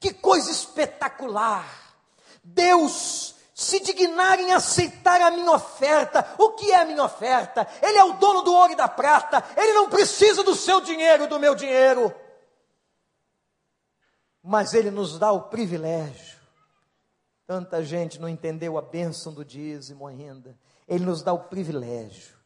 Que 0.00 0.10
coisa 0.14 0.50
espetacular! 0.50 1.84
Deus 2.42 3.23
se 3.64 3.80
dignarem 3.80 4.52
aceitar 4.52 5.20
a 5.20 5.30
minha 5.30 5.50
oferta. 5.50 6.34
O 6.38 6.52
que 6.52 6.70
é 6.70 6.82
a 6.82 6.84
minha 6.84 7.02
oferta? 7.02 7.66
Ele 7.82 7.98
é 7.98 8.04
o 8.04 8.12
dono 8.14 8.42
do 8.42 8.52
ouro 8.52 8.72
e 8.72 8.76
da 8.76 8.86
prata. 8.86 9.42
Ele 9.56 9.72
não 9.72 9.88
precisa 9.88 10.44
do 10.44 10.54
seu 10.54 10.80
dinheiro, 10.80 11.26
do 11.26 11.40
meu 11.40 11.54
dinheiro. 11.54 12.14
Mas 14.42 14.74
ele 14.74 14.90
nos 14.90 15.18
dá 15.18 15.32
o 15.32 15.44
privilégio. 15.44 16.38
Tanta 17.46 17.82
gente 17.82 18.20
não 18.20 18.28
entendeu 18.28 18.76
a 18.78 18.82
bênção 18.82 19.32
do 19.32 19.44
dízimo 19.44 20.06
ainda. 20.06 20.56
Ele 20.86 21.04
nos 21.04 21.22
dá 21.22 21.32
o 21.32 21.44
privilégio 21.44 22.36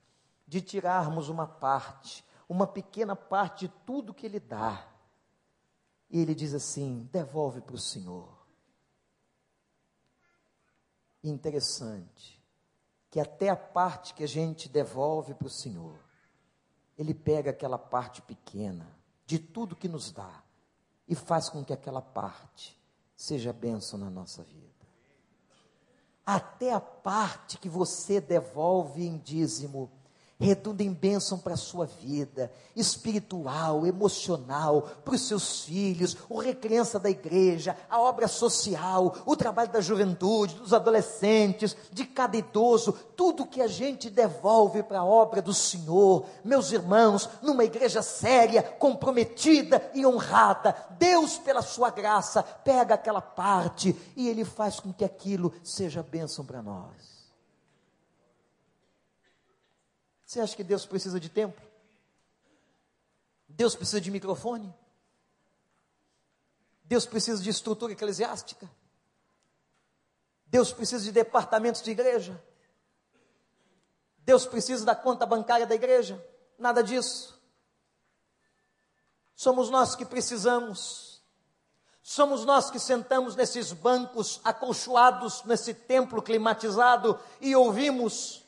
de 0.46 0.61
tirarmos 0.61 1.28
uma 1.28 1.46
parte, 1.46 2.24
uma 2.48 2.66
pequena 2.66 3.14
parte 3.14 3.66
de 3.66 3.74
tudo 3.85 4.14
que 4.14 4.24
ele 4.24 4.40
dá. 4.40 4.87
E 6.09 6.20
ele 6.20 6.35
diz 6.35 6.54
assim: 6.54 7.09
devolve 7.12 7.61
para 7.61 7.74
o 7.74 7.78
Senhor 7.78 8.38
interessante 11.22 12.38
que 13.11 13.18
até 13.18 13.48
a 13.48 13.57
parte 13.57 14.14
que 14.14 14.22
a 14.22 14.28
gente 14.28 14.68
devolve 14.68 15.35
para 15.35 15.46
o 15.46 15.50
Senhor, 15.50 15.98
Ele 16.96 17.14
pega 17.14 17.50
aquela 17.50 17.78
parte 17.78 18.20
pequena 18.22 18.87
de 19.26 19.38
tudo 19.38 19.76
que 19.76 19.88
nos 19.88 20.12
dá 20.12 20.42
e 21.07 21.14
faz 21.14 21.48
com 21.48 21.64
que 21.64 21.72
aquela 21.72 22.02
parte 22.02 22.78
seja 23.16 23.52
bênção 23.52 23.98
na 23.98 24.11
nossa 24.11 24.42
vida. 24.42 24.68
Até 26.24 26.72
a 26.72 26.81
parte 26.81 27.59
que 27.59 27.68
você 27.68 28.20
devolve 28.20 29.07
em 29.07 29.16
dízimo, 29.16 29.90
redunda 30.40 30.85
em 30.85 30.92
bênção 30.92 31.37
para 31.37 31.55
a 31.55 31.57
sua 31.57 31.85
vida, 31.85 32.53
espiritual, 32.77 33.85
emocional, 33.85 34.83
para 35.05 35.14
os 35.14 35.27
seus 35.27 35.64
filhos, 35.64 36.16
o 36.29 36.38
recrença 36.38 36.98
da 36.98 37.11
igreja, 37.11 37.77
a 37.90 38.01
obra 38.01 38.29
social, 38.29 39.16
o 39.27 39.35
trabalho 39.35 39.72
da 39.72 39.81
juventude, 39.81 40.55
dos 40.55 40.72
adolescentes, 40.72 41.77
de 41.92 42.05
cada 42.05 42.37
idoso, 42.37 42.92
tudo 43.16 43.46
que 43.46 43.61
a 43.61 43.66
gente 43.66 44.09
devolve 44.09 44.85
para 44.85 45.01
a 45.01 45.05
obra 45.05 45.42
do 45.42 45.53
Senhor, 45.53 46.24
meus 46.44 46.70
irmãos, 46.70 47.29
numa 47.42 47.64
igreja 47.64 48.01
séria, 48.01 48.62
comprometida 48.62 49.90
e 49.92 50.07
honrada, 50.07 50.74
Deus, 50.98 51.37
pela 51.37 51.62
sua 51.62 51.90
graça, 51.90 52.44
pega 52.44 52.94
aquela 52.94 53.20
parte 53.20 53.96
e 54.14 54.29
Ele 54.29 54.44
faz 54.44 54.79
com 54.79 54.92
que 54.92 55.05
aquilo 55.05 55.53
seja 55.64 56.01
bênção 56.01 56.44
para 56.44 56.62
nós. 56.62 57.17
Você 60.29 60.41
acha 60.41 60.55
que 60.55 60.62
Deus 60.62 60.85
precisa 60.85 61.19
de 61.19 61.31
templo? 61.31 61.67
Deus 63.49 63.75
precisa 63.75 63.99
de 63.99 64.11
microfone? 64.11 64.75
Deus 66.85 67.07
precisa 67.07 67.43
de 67.43 67.49
estrutura 67.49 67.95
eclesiástica? 67.95 68.71
Deus 70.45 70.71
precisa 70.71 71.03
de 71.03 71.12
departamentos 71.12 71.81
de 71.81 71.93
igreja? 71.93 72.38
Deus 74.19 74.45
precisa 74.45 74.85
da 74.85 74.95
conta 74.95 75.25
bancária 75.25 75.67
da 75.67 75.75
igreja? 75.75 76.23
Nada 76.59 76.83
disso. 76.83 77.41
Somos 79.35 79.71
nós 79.71 79.97
que 79.97 80.05
precisamos. 80.05 81.23
Somos 82.03 82.45
nós 82.45 82.71
que 82.71 82.79
sentamos 82.79 83.35
nesses 83.35 83.73
bancos 83.73 84.43
acolchoados 84.45 85.43
nesse 85.45 85.73
templo 85.73 86.21
climatizado 86.21 87.19
e 87.41 87.57
ouvimos 87.57 88.47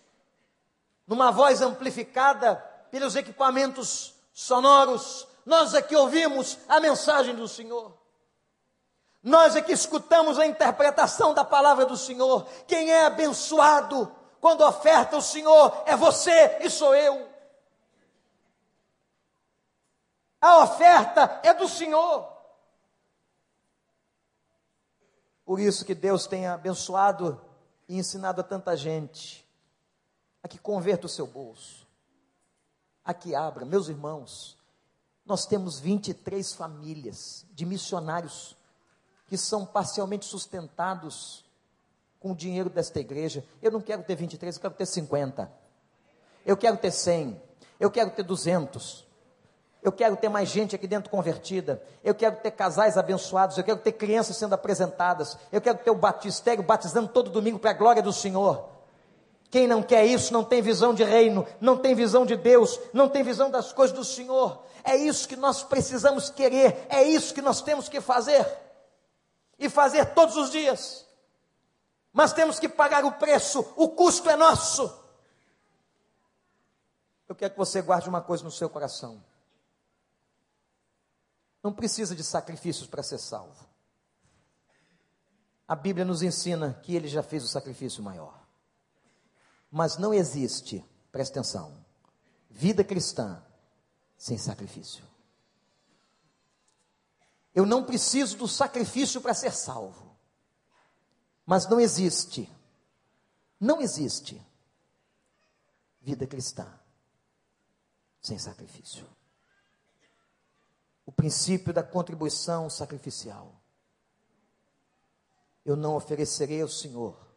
numa 1.11 1.33
voz 1.33 1.61
amplificada 1.61 2.55
pelos 2.88 3.16
equipamentos 3.16 4.14
sonoros, 4.33 5.27
nós 5.44 5.75
é 5.75 5.83
que 5.83 5.96
ouvimos 5.96 6.57
a 6.68 6.79
mensagem 6.79 7.35
do 7.35 7.49
Senhor. 7.49 7.99
Nós 9.20 9.57
é 9.57 9.61
que 9.61 9.73
escutamos 9.73 10.38
a 10.38 10.46
interpretação 10.46 11.35
da 11.35 11.44
palavra 11.44 11.85
do 11.85 11.96
Senhor. 11.96 12.46
Quem 12.64 12.92
é 12.92 13.07
abençoado 13.07 14.14
quando 14.40 14.64
oferta 14.64 15.16
o 15.16 15.20
Senhor 15.20 15.83
é 15.85 15.96
você 15.96 16.59
e 16.61 16.70
sou 16.70 16.94
eu. 16.94 17.29
A 20.40 20.59
oferta 20.59 21.40
é 21.42 21.53
do 21.53 21.66
Senhor. 21.66 22.33
Por 25.44 25.59
isso 25.59 25.85
que 25.85 25.92
Deus 25.92 26.29
tem 26.29 26.46
abençoado 26.46 27.44
e 27.88 27.99
ensinado 27.99 28.42
a 28.42 28.44
tanta 28.44 28.77
gente 28.77 29.39
a 30.42 30.48
que 30.48 30.59
converta 30.59 31.07
o 31.07 31.09
seu 31.09 31.26
bolso, 31.26 31.87
a 33.05 33.12
que 33.12 33.35
abra. 33.35 33.64
Meus 33.64 33.88
irmãos, 33.88 34.57
nós 35.24 35.46
temos 35.46 35.79
23 35.79 36.53
famílias 36.53 37.46
de 37.53 37.64
missionários 37.66 38.57
que 39.26 39.37
são 39.37 39.64
parcialmente 39.64 40.24
sustentados 40.24 41.44
com 42.18 42.33
o 42.33 42.37
dinheiro 42.37 42.68
desta 42.68 42.98
igreja. 42.98 43.44
Eu 43.62 43.70
não 43.70 43.81
quero 43.81 44.03
ter 44.03 44.16
23, 44.16 44.57
eu 44.57 44.61
quero 44.61 44.74
ter 44.74 44.87
50. 44.87 45.50
Eu 46.44 46.57
quero 46.57 46.76
ter 46.76 46.90
100. 46.90 47.40
Eu 47.79 47.90
quero 47.90 48.11
ter 48.11 48.22
200. 48.22 49.07
Eu 49.83 49.92
quero 49.92 50.16
ter 50.16 50.29
mais 50.29 50.48
gente 50.48 50.74
aqui 50.74 50.87
dentro 50.87 51.11
convertida. 51.11 51.83
Eu 52.05 52.14
quero 52.14 52.37
ter 52.37 52.50
casais 52.50 52.98
abençoados. 52.98 53.57
Eu 53.57 53.64
quero 53.64 53.79
ter 53.79 53.92
crianças 53.92 54.37
sendo 54.37 54.55
apresentadas. 54.55 55.38
Eu 55.50 55.61
quero 55.61 55.79
ter 55.79 55.90
o 55.90 55.94
batistério 55.94 56.62
batizando 56.62 57.09
todo 57.09 57.31
domingo 57.31 57.59
para 57.59 57.70
a 57.70 57.74
glória 57.74 58.03
do 58.03 58.12
Senhor. 58.12 58.68
Quem 59.50 59.66
não 59.66 59.82
quer 59.82 60.06
isso 60.06 60.32
não 60.32 60.44
tem 60.44 60.62
visão 60.62 60.94
de 60.94 61.02
reino, 61.02 61.44
não 61.60 61.76
tem 61.76 61.92
visão 61.94 62.24
de 62.24 62.36
Deus, 62.36 62.78
não 62.92 63.08
tem 63.08 63.24
visão 63.24 63.50
das 63.50 63.72
coisas 63.72 63.96
do 63.96 64.04
Senhor. 64.04 64.64
É 64.84 64.94
isso 64.94 65.26
que 65.26 65.34
nós 65.34 65.64
precisamos 65.64 66.30
querer, 66.30 66.86
é 66.88 67.02
isso 67.02 67.34
que 67.34 67.42
nós 67.42 67.60
temos 67.60 67.88
que 67.88 68.00
fazer. 68.00 68.46
E 69.58 69.68
fazer 69.68 70.14
todos 70.14 70.36
os 70.36 70.50
dias. 70.50 71.04
Mas 72.12 72.32
temos 72.32 72.60
que 72.60 72.68
pagar 72.68 73.04
o 73.04 73.12
preço, 73.12 73.60
o 73.76 73.88
custo 73.88 74.30
é 74.30 74.36
nosso. 74.36 74.98
Eu 77.28 77.34
quero 77.34 77.52
que 77.52 77.58
você 77.58 77.82
guarde 77.82 78.08
uma 78.08 78.22
coisa 78.22 78.44
no 78.44 78.50
seu 78.50 78.70
coração. 78.70 79.22
Não 81.62 81.72
precisa 81.72 82.14
de 82.14 82.22
sacrifícios 82.22 82.86
para 82.86 83.02
ser 83.02 83.18
salvo. 83.18 83.68
A 85.66 85.74
Bíblia 85.74 86.04
nos 86.04 86.22
ensina 86.22 86.80
que 86.82 86.94
ele 86.94 87.06
já 87.06 87.22
fez 87.22 87.44
o 87.44 87.48
sacrifício 87.48 88.02
maior. 88.02 88.39
Mas 89.70 89.96
não 89.96 90.12
existe, 90.12 90.85
presta 91.12 91.38
atenção, 91.38 91.85
vida 92.50 92.83
cristã 92.83 93.42
sem 94.16 94.37
sacrifício. 94.37 95.04
Eu 97.54 97.66
não 97.66 97.85
preciso 97.85 98.37
do 98.37 98.48
sacrifício 98.48 99.20
para 99.20 99.35
ser 99.35 99.52
salvo. 99.52 100.16
Mas 101.44 101.68
não 101.68 101.80
existe, 101.80 102.48
não 103.59 103.80
existe 103.80 104.40
vida 106.00 106.26
cristã 106.26 106.66
sem 108.20 108.38
sacrifício. 108.38 109.06
O 111.04 111.12
princípio 111.12 111.72
da 111.72 111.83
contribuição 111.83 112.70
sacrificial. 112.70 113.61
Eu 115.64 115.76
não 115.76 115.96
oferecerei 115.96 116.62
ao 116.62 116.68
Senhor 116.68 117.30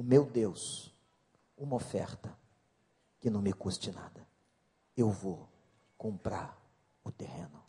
o 0.00 0.02
meu 0.02 0.24
Deus 0.24 0.90
uma 1.58 1.76
oferta 1.76 2.34
que 3.20 3.28
não 3.28 3.42
me 3.42 3.52
custe 3.52 3.92
nada. 3.92 4.26
Eu 4.96 5.10
vou 5.10 5.46
comprar 5.98 6.58
o 7.04 7.12
terreno. 7.12 7.62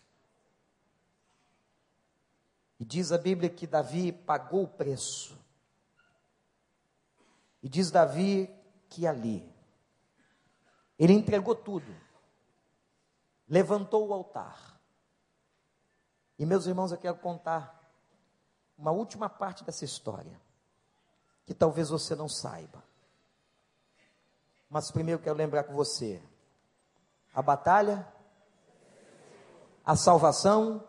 E 2.80 2.86
diz 2.86 3.12
a 3.12 3.18
Bíblia 3.18 3.50
que 3.50 3.68
Davi 3.68 4.14
pagou 4.14 4.64
o 4.64 4.68
preço. 4.70 5.38
E 7.62 7.68
diz 7.68 7.92
Davi 7.92 8.50
que 8.88 9.06
ali 9.06 9.54
ele 10.98 11.12
entregou 11.12 11.54
tudo, 11.54 11.94
levantou 13.46 14.08
o 14.08 14.14
altar. 14.14 14.80
E 16.40 16.46
meus 16.46 16.66
irmãos, 16.66 16.94
eu 16.94 16.98
quero 16.98 17.18
contar 17.18 17.92
uma 18.78 18.92
última 18.92 19.28
parte 19.28 19.66
dessa 19.66 19.84
história 19.84 20.40
que 21.46 21.54
talvez 21.54 21.90
você 21.90 22.16
não 22.16 22.30
saiba. 22.30 22.84
Mas 24.70 24.92
primeiro 24.92 25.22
quero 25.22 25.36
lembrar 25.36 25.64
com 25.64 25.74
você: 25.74 26.22
a 27.34 27.42
batalha, 27.42 28.08
a 29.86 29.96
salvação, 29.96 30.88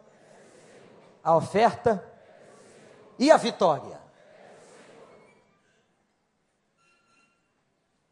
a 1.23 1.37
oferta 1.37 2.05
e 3.19 3.31
a 3.31 3.37
vitória. 3.37 4.01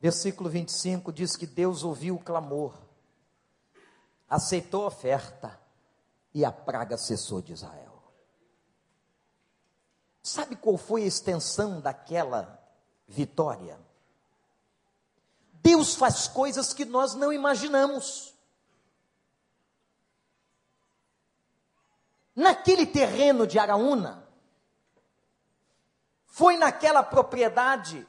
Versículo 0.00 0.48
25 0.48 1.12
diz 1.12 1.36
que 1.36 1.46
Deus 1.46 1.84
ouviu 1.84 2.16
o 2.16 2.22
clamor, 2.22 2.74
aceitou 4.28 4.84
a 4.84 4.86
oferta 4.86 5.60
e 6.32 6.44
a 6.44 6.50
praga 6.50 6.96
cessou 6.96 7.42
de 7.42 7.52
Israel. 7.52 7.89
Sabe 10.22 10.56
qual 10.56 10.76
foi 10.76 11.04
a 11.04 11.06
extensão 11.06 11.80
daquela 11.80 12.62
vitória? 13.06 13.78
Deus 15.62 15.94
faz 15.94 16.28
coisas 16.28 16.72
que 16.72 16.84
nós 16.84 17.14
não 17.14 17.32
imaginamos. 17.32 18.34
Naquele 22.34 22.86
terreno 22.86 23.46
de 23.46 23.58
Araúna, 23.58 24.26
foi 26.26 26.56
naquela 26.56 27.02
propriedade, 27.02 28.06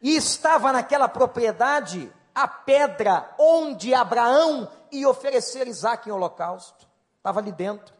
e 0.00 0.16
estava 0.16 0.72
naquela 0.72 1.08
propriedade 1.08 2.12
a 2.34 2.48
pedra 2.48 3.34
onde 3.38 3.94
Abraão 3.94 4.70
ia 4.90 5.08
oferecer 5.08 5.68
Isaac 5.68 6.08
em 6.08 6.12
holocausto. 6.12 6.88
Estava 7.18 7.40
ali 7.40 7.52
dentro. 7.52 7.94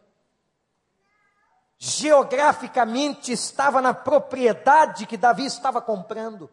Geograficamente 1.84 3.32
estava 3.32 3.82
na 3.82 3.92
propriedade 3.92 5.04
que 5.04 5.16
Davi 5.16 5.44
estava 5.44 5.82
comprando. 5.82 6.48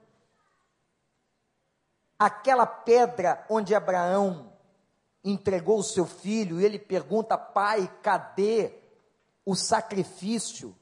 Aquela 2.18 2.66
pedra 2.66 3.46
onde 3.48 3.76
Abraão 3.76 4.52
entregou 5.24 5.78
o 5.78 5.84
seu 5.84 6.08
filho, 6.08 6.60
e 6.60 6.66
ele 6.66 6.80
pergunta: 6.80 7.38
Pai, 7.38 7.88
cadê 8.02 8.74
o 9.46 9.56
sacrifício? 9.56 10.76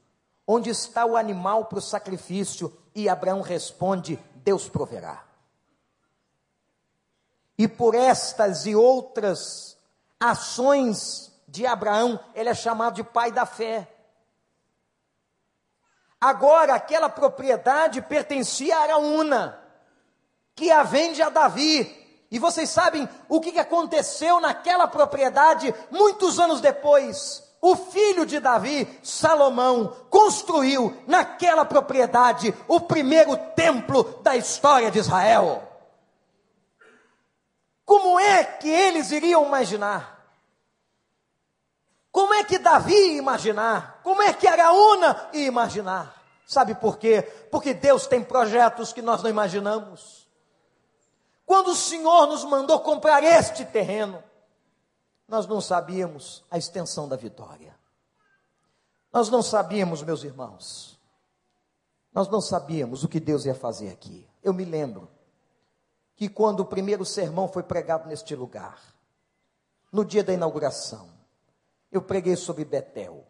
Onde 0.46 0.70
está 0.70 1.04
o 1.04 1.14
animal 1.14 1.66
para 1.66 1.80
o 1.80 1.82
sacrifício? 1.82 2.74
E 2.94 3.06
Abraão 3.06 3.42
responde: 3.42 4.18
Deus 4.36 4.66
proverá. 4.66 5.26
E 7.58 7.68
por 7.68 7.94
estas 7.94 8.64
e 8.64 8.74
outras 8.74 9.76
ações 10.18 11.38
de 11.46 11.66
Abraão, 11.66 12.18
ele 12.34 12.48
é 12.48 12.54
chamado 12.54 12.94
de 12.94 13.04
pai 13.04 13.30
da 13.30 13.44
fé. 13.44 13.96
Agora, 16.20 16.74
aquela 16.74 17.08
propriedade 17.08 18.02
pertencia 18.02 18.76
a 18.76 18.82
Araúna, 18.82 19.60
que 20.54 20.70
a 20.70 20.82
vende 20.82 21.22
a 21.22 21.28
Davi. 21.28 21.94
E 22.30 22.38
vocês 22.38 22.68
sabem 22.68 23.08
o 23.28 23.40
que 23.40 23.58
aconteceu 23.58 24.40
naquela 24.40 24.88
propriedade 24.88 25.74
muitos 25.90 26.38
anos 26.38 26.60
depois? 26.60 27.46
O 27.60 27.74
filho 27.74 28.26
de 28.26 28.38
Davi, 28.38 28.86
Salomão, 29.02 29.96
construiu 30.10 30.96
naquela 31.06 31.64
propriedade 31.64 32.54
o 32.66 32.80
primeiro 32.80 33.36
templo 33.54 34.04
da 34.22 34.36
história 34.36 34.90
de 34.90 34.98
Israel. 34.98 35.62
Como 37.84 38.20
é 38.20 38.44
que 38.44 38.68
eles 38.68 39.10
iriam 39.10 39.46
imaginar? 39.46 40.17
Como 42.10 42.34
é 42.34 42.44
que 42.44 42.58
Davi 42.58 42.94
ia 42.94 43.18
imaginar? 43.18 44.00
Como 44.02 44.22
é 44.22 44.32
que 44.32 44.46
Araúna 44.46 45.28
ia 45.32 45.46
imaginar? 45.46 46.14
Sabe 46.46 46.74
por 46.74 46.98
quê? 46.98 47.22
Porque 47.50 47.74
Deus 47.74 48.06
tem 48.06 48.24
projetos 48.24 48.92
que 48.92 49.02
nós 49.02 49.22
não 49.22 49.28
imaginamos. 49.28 50.26
Quando 51.44 51.68
o 51.68 51.76
Senhor 51.76 52.26
nos 52.26 52.44
mandou 52.44 52.80
comprar 52.80 53.22
este 53.22 53.64
terreno, 53.64 54.22
nós 55.28 55.46
não 55.46 55.60
sabíamos 55.60 56.42
a 56.50 56.56
extensão 56.56 57.06
da 57.06 57.16
vitória. 57.16 57.76
Nós 59.12 59.28
não 59.28 59.42
sabíamos, 59.42 60.02
meus 60.02 60.22
irmãos, 60.24 60.98
nós 62.12 62.28
não 62.28 62.40
sabíamos 62.40 63.04
o 63.04 63.08
que 63.08 63.20
Deus 63.20 63.44
ia 63.44 63.54
fazer 63.54 63.90
aqui. 63.90 64.26
Eu 64.42 64.54
me 64.54 64.64
lembro 64.64 65.08
que 66.16 66.28
quando 66.28 66.60
o 66.60 66.66
primeiro 66.66 67.04
sermão 67.04 67.46
foi 67.46 67.62
pregado 67.62 68.08
neste 68.08 68.34
lugar, 68.34 68.78
no 69.92 70.04
dia 70.04 70.24
da 70.24 70.32
inauguração, 70.32 71.17
eu 71.90 72.02
preguei 72.02 72.36
sobre 72.36 72.64
Betel, 72.64 73.26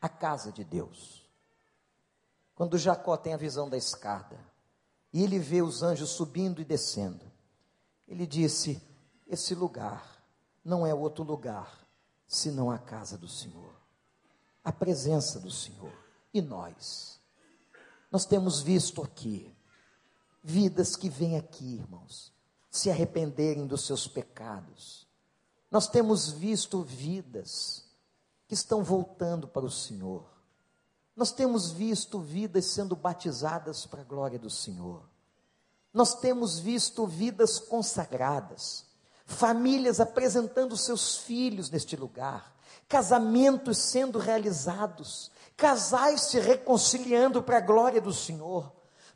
a 0.00 0.08
casa 0.08 0.50
de 0.50 0.64
Deus. 0.64 1.28
Quando 2.54 2.78
Jacó 2.78 3.16
tem 3.16 3.34
a 3.34 3.38
visão 3.38 3.68
da 3.68 3.76
escada, 3.76 4.38
e 5.12 5.22
ele 5.22 5.38
vê 5.38 5.62
os 5.62 5.82
anjos 5.82 6.10
subindo 6.10 6.60
e 6.60 6.64
descendo, 6.64 7.30
ele 8.06 8.26
disse: 8.26 8.80
Esse 9.26 9.54
lugar 9.54 10.24
não 10.64 10.86
é 10.86 10.94
outro 10.94 11.24
lugar 11.24 11.86
senão 12.26 12.70
a 12.70 12.78
casa 12.78 13.18
do 13.18 13.28
Senhor, 13.28 13.74
a 14.62 14.72
presença 14.72 15.40
do 15.40 15.50
Senhor. 15.50 15.92
E 16.32 16.40
nós? 16.40 17.20
Nós 18.10 18.24
temos 18.24 18.60
visto 18.60 19.02
aqui 19.02 19.56
Vidas 20.42 20.96
que 20.96 21.10
vêm 21.10 21.36
aqui, 21.36 21.74
irmãos, 21.74 22.32
se 22.70 22.90
arrependerem 22.90 23.66
dos 23.66 23.84
seus 23.84 24.08
pecados. 24.08 24.99
Nós 25.70 25.86
temos 25.86 26.30
visto 26.30 26.82
vidas 26.82 27.84
que 28.48 28.54
estão 28.54 28.82
voltando 28.82 29.46
para 29.46 29.64
o 29.64 29.70
Senhor. 29.70 30.24
Nós 31.14 31.30
temos 31.30 31.70
visto 31.70 32.18
vidas 32.18 32.64
sendo 32.64 32.96
batizadas 32.96 33.86
para 33.86 34.00
a 34.00 34.04
glória 34.04 34.38
do 34.38 34.50
Senhor. 34.50 35.02
Nós 35.92 36.14
temos 36.14 36.58
visto 36.58 37.06
vidas 37.06 37.58
consagradas, 37.58 38.86
famílias 39.26 40.00
apresentando 40.00 40.76
seus 40.76 41.18
filhos 41.18 41.70
neste 41.70 41.96
lugar, 41.96 42.54
casamentos 42.88 43.78
sendo 43.78 44.18
realizados, 44.18 45.30
casais 45.56 46.22
se 46.22 46.40
reconciliando 46.40 47.42
para 47.42 47.58
a 47.58 47.60
glória 47.60 48.00
do 48.00 48.12
Senhor. 48.12 48.72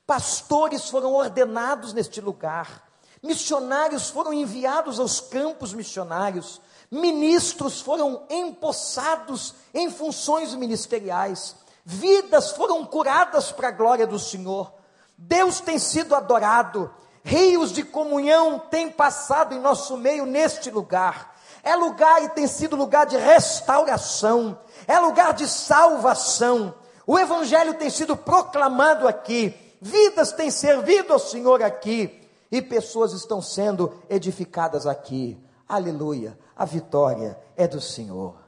Pastores 0.06 0.88
foram 0.90 1.14
ordenados 1.14 1.92
neste 1.92 2.20
lugar, 2.20 2.88
missionários 3.24 4.10
foram 4.10 4.34
enviados 4.34 5.00
aos 5.00 5.18
campos 5.18 5.72
missionários, 5.72 6.60
ministros 6.90 7.80
foram 7.80 8.24
empossados 8.28 9.54
em 9.72 9.90
funções 9.90 10.54
ministeriais, 10.54 11.56
vidas 11.86 12.52
foram 12.52 12.84
curadas 12.84 13.50
para 13.50 13.68
a 13.68 13.72
glória 13.72 14.06
do 14.06 14.18
Senhor, 14.18 14.70
Deus 15.16 15.58
tem 15.58 15.78
sido 15.78 16.14
adorado, 16.14 16.92
rios 17.24 17.72
de 17.72 17.82
comunhão 17.82 18.58
têm 18.58 18.90
passado 18.90 19.54
em 19.54 19.58
nosso 19.58 19.96
meio 19.96 20.26
neste 20.26 20.70
lugar. 20.70 21.34
É 21.62 21.74
lugar 21.74 22.22
e 22.22 22.28
tem 22.28 22.46
sido 22.46 22.76
lugar 22.76 23.06
de 23.06 23.16
restauração, 23.16 24.58
é 24.86 24.98
lugar 24.98 25.32
de 25.32 25.48
salvação. 25.48 26.74
O 27.06 27.18
Evangelho 27.18 27.72
tem 27.74 27.88
sido 27.88 28.14
proclamado 28.16 29.08
aqui, 29.08 29.54
vidas 29.80 30.32
têm 30.32 30.50
servido 30.50 31.14
ao 31.14 31.18
Senhor 31.18 31.62
aqui 31.62 32.23
e 32.54 32.62
pessoas 32.62 33.12
estão 33.12 33.42
sendo 33.42 34.00
edificadas 34.08 34.86
aqui. 34.86 35.36
Aleluia, 35.66 36.38
a 36.54 36.64
vitória 36.64 37.36
é 37.56 37.66
do 37.66 37.80
Senhor. 37.80 38.40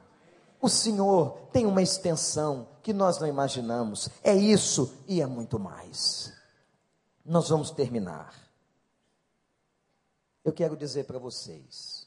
O 0.61 0.69
Senhor 0.69 1.49
tem 1.51 1.67
uma 1.67 1.83
extensão 1.83 2.69
que 2.85 2.93
nós 2.93 3.19
não 3.19 3.27
imaginamos. 3.27 4.09
É 4.23 4.33
isso 4.33 4.97
e 5.09 5.21
é 5.21 5.27
muito 5.27 5.59
mais. 5.59 6.33
Nós 7.25 7.49
vamos 7.49 7.73
terminar. 7.73 8.33
Eu 10.45 10.53
quero 10.53 10.77
dizer 10.77 11.05
para 11.05 11.19
vocês: 11.19 12.07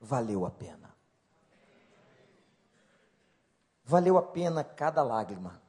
valeu 0.00 0.46
a 0.46 0.50
pena. 0.50 0.94
Valeu 3.84 4.16
a 4.16 4.22
pena 4.22 4.64
cada 4.64 5.02
lágrima 5.02 5.60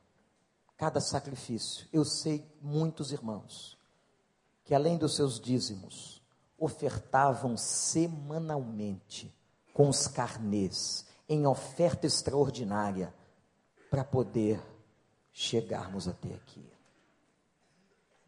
cada 0.77 0.99
sacrifício. 0.99 1.87
Eu 1.93 2.03
sei 2.03 2.43
muitos 2.59 3.11
irmãos 3.11 3.77
que, 4.71 4.75
além 4.75 4.97
dos 4.97 5.17
seus 5.17 5.37
dízimos, 5.37 6.23
ofertavam 6.57 7.57
semanalmente 7.57 9.29
com 9.73 9.89
os 9.89 10.07
carnês, 10.07 11.05
em 11.27 11.45
oferta 11.45 12.07
extraordinária, 12.07 13.13
para 13.89 14.05
poder 14.05 14.63
chegarmos 15.33 16.07
até 16.07 16.33
aqui. 16.33 16.65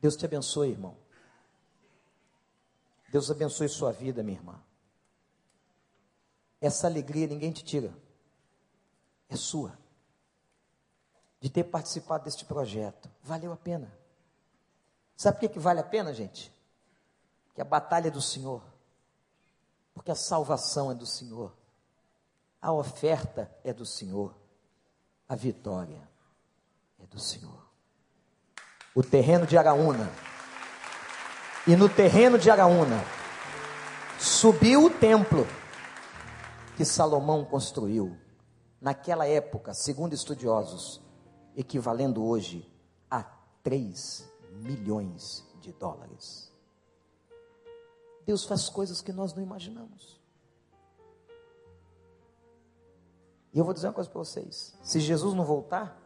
Deus 0.02 0.18
te 0.18 0.26
abençoe, 0.26 0.72
irmão. 0.72 0.98
Deus 3.10 3.32
abençoe 3.32 3.70
sua 3.70 3.94
vida, 3.94 4.22
minha 4.22 4.38
irmã. 4.38 4.62
Essa 6.60 6.88
alegria 6.88 7.26
ninguém 7.26 7.54
te 7.54 7.64
tira, 7.64 7.98
é 9.30 9.38
sua 9.38 9.80
de 11.40 11.50
ter 11.50 11.64
participado 11.64 12.26
deste 12.26 12.44
projeto. 12.44 13.10
Valeu 13.22 13.54
a 13.54 13.58
pena. 13.58 14.03
Sabe 15.16 15.38
por 15.38 15.42
que, 15.42 15.50
que 15.50 15.60
vale 15.60 15.80
a 15.80 15.84
pena, 15.84 16.14
gente? 16.14 16.54
Que 17.54 17.62
a 17.62 17.66
batalha 17.66 18.08
é 18.08 18.12
do 18.12 18.22
Senhor. 18.22 18.62
Porque 19.94 20.12
a 20.12 20.16
salvação 20.16 20.92
é 20.92 20.96
do 20.96 21.06
Senhor. 21.06 21.54
A 22.62 22.72
oferta 22.72 23.52
é 23.64 23.72
do 23.72 23.86
Senhor. 23.86 24.36
A 25.28 25.36
vitória 25.36 26.08
é 27.00 27.06
do 27.06 27.20
Senhor. 27.20 27.64
O 28.96 29.04
terreno 29.04 29.46
de 29.46 29.58
Araúna. 29.58 30.10
E 31.68 31.76
no 31.76 31.88
terreno 31.88 32.38
de 32.38 32.50
Araúna 32.50 33.04
subiu 34.20 34.86
o 34.86 34.90
templo 34.90 35.48
que 36.76 36.84
Salomão 36.84 37.46
construiu. 37.46 38.18
Naquela 38.82 39.26
época, 39.26 39.74
segundo 39.74 40.14
estudiosos, 40.14 41.02
equivalendo 41.56 42.26
hoje 42.26 42.70
a 43.10 43.24
3 43.64 44.33
milhões 44.62 45.44
de 45.62 45.72
dólares. 45.74 46.52
Deus 48.26 48.46
faz 48.46 48.70
coisas 48.70 49.02
que 49.02 49.12
nós 49.12 49.34
não 49.34 49.44
imaginamos. 49.44 50.22
E 53.54 53.60
eu 53.60 53.66
vou 53.66 53.74
dizer 53.74 53.88
uma 53.88 53.94
coisa 53.94 54.10
para 54.10 54.20
vocês: 54.20 54.76
se 54.82 55.00
Jesus 55.00 55.34
não 55.34 55.44
voltar, 55.46 56.00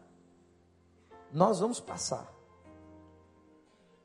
nós 1.32 1.60
vamos 1.60 1.80
passar. 1.80 2.34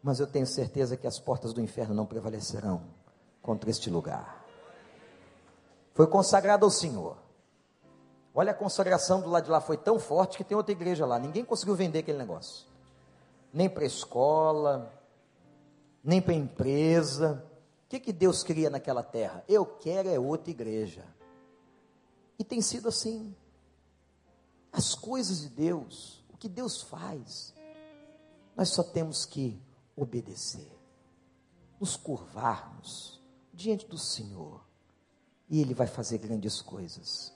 Mas 0.02 0.20
eu 0.20 0.26
tenho 0.26 0.46
certeza 0.46 0.96
que 0.96 1.06
as 1.06 1.18
portas 1.18 1.52
do 1.52 1.60
inferno 1.60 1.94
não 1.94 2.06
prevalecerão 2.06 2.82
contra 3.40 3.70
este 3.70 3.88
lugar. 3.88 4.44
Foi 5.94 6.06
consagrado 6.06 6.64
ao 6.64 6.70
Senhor. 6.70 7.16
Olha, 8.34 8.52
a 8.52 8.54
consagração 8.54 9.20
do 9.20 9.28
lado 9.28 9.44
de 9.44 9.50
lá 9.50 9.60
foi 9.60 9.76
tão 9.76 9.98
forte 9.98 10.38
que 10.38 10.44
tem 10.44 10.56
outra 10.56 10.72
igreja 10.72 11.04
lá. 11.04 11.18
Ninguém 11.18 11.44
conseguiu 11.44 11.74
vender 11.74 12.00
aquele 12.00 12.18
negócio. 12.18 12.71
Nem 13.52 13.68
para 13.68 13.84
escola, 13.84 14.92
nem 16.02 16.20
para 16.20 16.34
empresa. 16.34 17.44
O 17.84 17.88
que, 17.88 18.00
que 18.00 18.12
Deus 18.12 18.42
cria 18.42 18.70
naquela 18.70 19.02
terra? 19.02 19.44
Eu 19.48 19.66
quero 19.66 20.08
é 20.08 20.18
outra 20.18 20.50
igreja. 20.50 21.04
E 22.38 22.44
tem 22.44 22.60
sido 22.60 22.88
assim. 22.88 23.34
As 24.72 24.94
coisas 24.94 25.42
de 25.42 25.48
Deus, 25.50 26.24
o 26.32 26.36
que 26.36 26.48
Deus 26.48 26.80
faz, 26.82 27.52
nós 28.56 28.70
só 28.70 28.82
temos 28.82 29.26
que 29.26 29.60
obedecer, 29.94 30.70
nos 31.78 31.96
curvarmos 31.96 33.20
diante 33.52 33.86
do 33.86 33.98
Senhor, 33.98 34.64
e 35.48 35.60
Ele 35.60 35.74
vai 35.74 35.86
fazer 35.86 36.18
grandes 36.18 36.62
coisas 36.62 37.32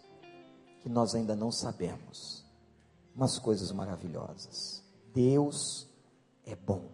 que 0.81 0.89
nós 0.89 1.15
ainda 1.15 1.37
não 1.37 1.53
sabemos, 1.53 2.45
mas 3.15 3.39
coisas 3.39 3.71
maravilhosas. 3.73 4.83
Deus 5.13 5.87
é 6.47 6.55
bom. 6.55 6.89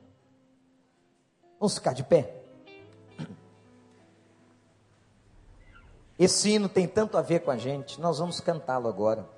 Vamos 1.61 1.75
ficar 1.75 1.93
de 1.93 2.03
pé? 2.03 2.43
Esse 6.19 6.51
hino 6.51 6.69
tem 6.69 6.89
tanto 6.89 7.17
a 7.17 7.23
ver 7.23 7.41
com 7.41 7.51
a 7.51 7.57
gente, 7.57 8.01
nós 8.01 8.19
vamos 8.19 8.41
cantá-lo 8.41 8.89
agora. 8.89 9.29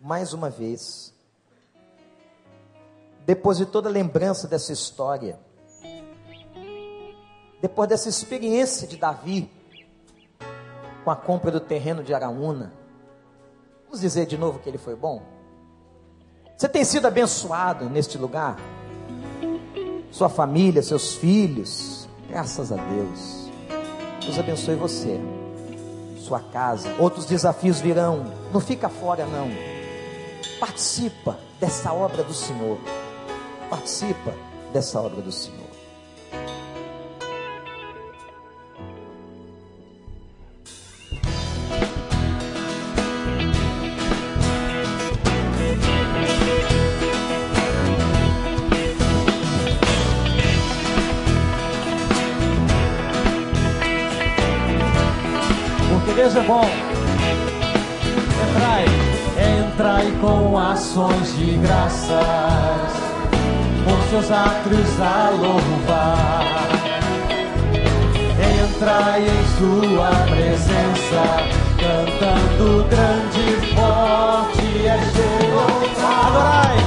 Mais 0.00 0.32
uma 0.32 0.50
vez. 0.50 1.12
Depois 3.26 3.56
de 3.58 3.66
toda 3.66 3.88
a 3.88 3.92
lembrança 3.92 4.46
dessa 4.46 4.72
história, 4.72 5.40
depois 7.60 7.88
dessa 7.88 8.08
experiência 8.08 8.86
de 8.86 8.96
Davi 8.98 9.50
com 11.02 11.10
a 11.10 11.16
compra 11.16 11.50
do 11.50 11.60
terreno 11.60 12.04
de 12.04 12.12
Araúna, 12.12 12.84
Vamos 13.94 14.02
dizer 14.02 14.26
de 14.26 14.36
novo 14.36 14.58
que 14.58 14.68
ele 14.68 14.76
foi 14.76 14.96
bom? 14.96 15.22
Você 16.56 16.68
tem 16.68 16.84
sido 16.84 17.06
abençoado 17.06 17.90
neste 17.90 18.16
lugar? 18.16 18.56
Sua 20.10 20.28
família, 20.28 20.82
seus 20.82 21.14
filhos, 21.14 22.08
graças 22.28 22.70
a 22.70 22.76
Deus. 22.76 23.50
Deus 24.20 24.38
abençoe 24.38 24.76
você, 24.76 25.20
sua 26.16 26.38
casa. 26.40 26.94
Outros 26.98 27.26
desafios 27.26 27.80
virão. 27.80 28.24
Não 28.52 28.60
fica 28.60 28.88
fora, 28.88 29.26
não. 29.26 29.48
Participa 30.60 31.38
dessa 31.58 31.92
obra 31.92 32.22
do 32.22 32.32
Senhor. 32.32 32.78
Participa 33.68 34.32
dessa 34.72 35.00
obra 35.00 35.20
do 35.20 35.32
Senhor. 35.32 35.63
Atos 64.34 65.00
a 65.00 65.30
louvar. 65.30 66.44
Entrai 68.64 69.22
em 69.22 69.44
sua 69.56 70.10
presença, 70.26 71.22
cantando 71.78 72.84
grande 72.88 73.40
e 73.40 73.74
forte 73.74 74.86
é 74.86 74.98
Jeová. 75.14 76.14
Adorai, 76.26 76.78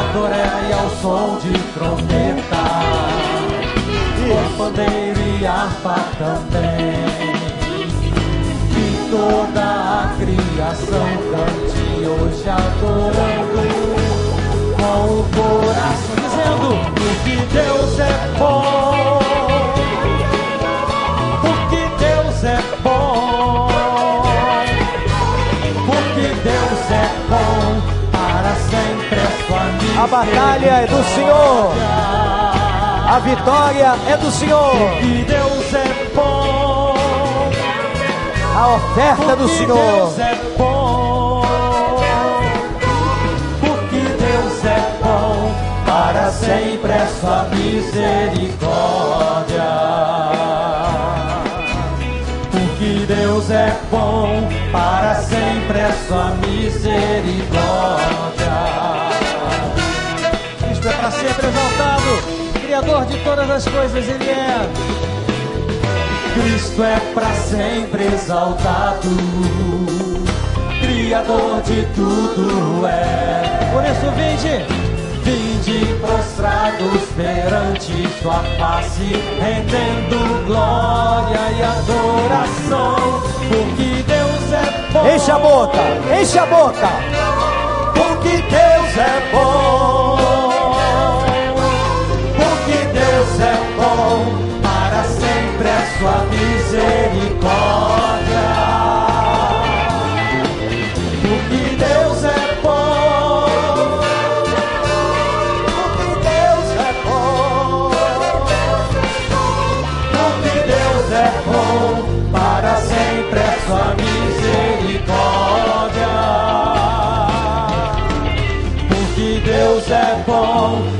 adorai 0.00 0.72
ao 0.72 0.90
som 1.00 1.38
de 1.38 1.52
trombeta, 1.72 2.64
com 4.28 4.56
pandeiro 4.56 5.20
e 5.40 5.46
harpa 5.46 5.96
também 6.18 7.42
toda 9.12 9.62
a 9.62 10.16
criação 10.16 11.06
cante 11.30 12.06
hoje 12.06 12.48
adorando 12.48 13.51
Deus 17.52 17.98
é 17.98 18.38
bom. 18.38 19.18
Porque 21.40 21.76
Deus 21.98 22.44
é 22.44 22.58
bom. 22.82 23.68
Porque 25.86 26.28
Deus 26.42 26.90
é 26.90 27.08
bom 27.28 27.82
para 28.10 28.54
sempre 28.70 29.18
é 29.18 29.46
sua 29.46 30.02
a 30.02 30.06
batalha 30.06 30.70
é 30.70 30.86
do 30.86 31.04
Senhor. 31.04 31.72
A 33.06 33.18
vitória 33.18 33.94
é 34.08 34.16
do 34.16 34.30
Senhor. 34.30 34.70
Porque 34.70 35.24
Deus 35.28 35.74
é 35.74 36.10
bom. 36.14 36.94
A 38.56 38.74
oferta 38.74 39.36
do 39.36 39.48
Senhor. 39.48 40.12
Sempre 46.42 46.92
sua 47.20 47.44
misericórdia. 47.44 49.62
Porque 52.50 53.06
Deus 53.06 53.48
é 53.50 53.76
bom, 53.90 54.48
para 54.72 55.14
sempre 55.16 55.78
é 55.78 55.92
sua 56.08 56.30
misericórdia. 56.46 57.52
Cristo 60.60 60.88
é 60.88 60.92
para 60.92 61.10
sempre 61.10 61.46
exaltado, 61.46 62.22
Criador 62.60 63.04
de 63.06 63.18
todas 63.18 63.50
as 63.50 63.68
coisas, 63.68 64.08
Ele 64.08 64.30
é. 64.30 64.68
Cristo 66.34 66.82
é 66.82 66.98
para 67.14 67.32
sempre 67.34 68.04
exaltado, 68.06 69.08
Criador 70.80 71.60
de 71.62 71.84
tudo 71.94 72.86
é. 72.86 73.68
Por 73.72 73.84
isso, 73.84 74.10
vinde, 74.16 74.64
vinde 75.82 75.94
prostrados 75.94 77.02
perante 77.16 78.08
Sua 78.20 78.42
face, 78.58 79.12
rendendo 79.40 80.46
glória 80.46 81.40
e 81.56 81.62
adoração, 81.62 83.22
porque 83.48 84.02
Deus 84.06 84.52
é 84.52 84.92
bom. 84.92 85.14
Enche 85.14 85.30
a 85.30 85.38
boca, 85.38 85.78
enche 86.20 86.38
a 86.38 86.46
boca, 86.46 86.88
porque 87.94 88.36
Deus 88.42 88.96
é 88.96 89.30
bom, 89.32 89.91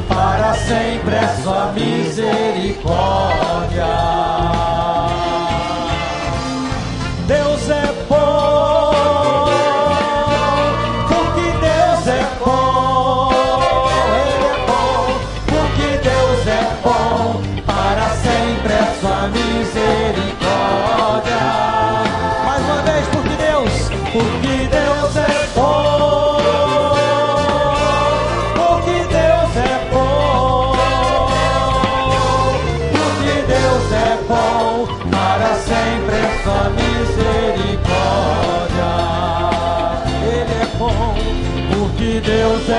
para 0.09 0.55
sempre 0.55 1.17
a 1.17 1.29
sua 1.43 1.73
misericórdia. 1.73 4.52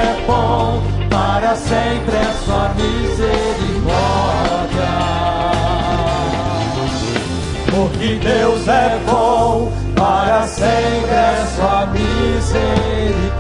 É 0.03 0.25
bom, 0.27 0.81
para 1.09 1.55
sempre 1.55 2.15
é 2.15 2.33
sua 2.45 2.69
misericórdia. 2.75 3.23
Porque 7.71 8.15
Deus 8.15 8.67
é 8.67 8.99
bom, 9.05 9.71
para 9.95 10.47
sempre 10.47 11.11
é 11.11 11.45
sua 11.55 11.85
misericórdia. 11.87 13.33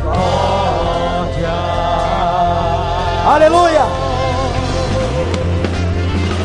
Aleluia! 3.25 3.81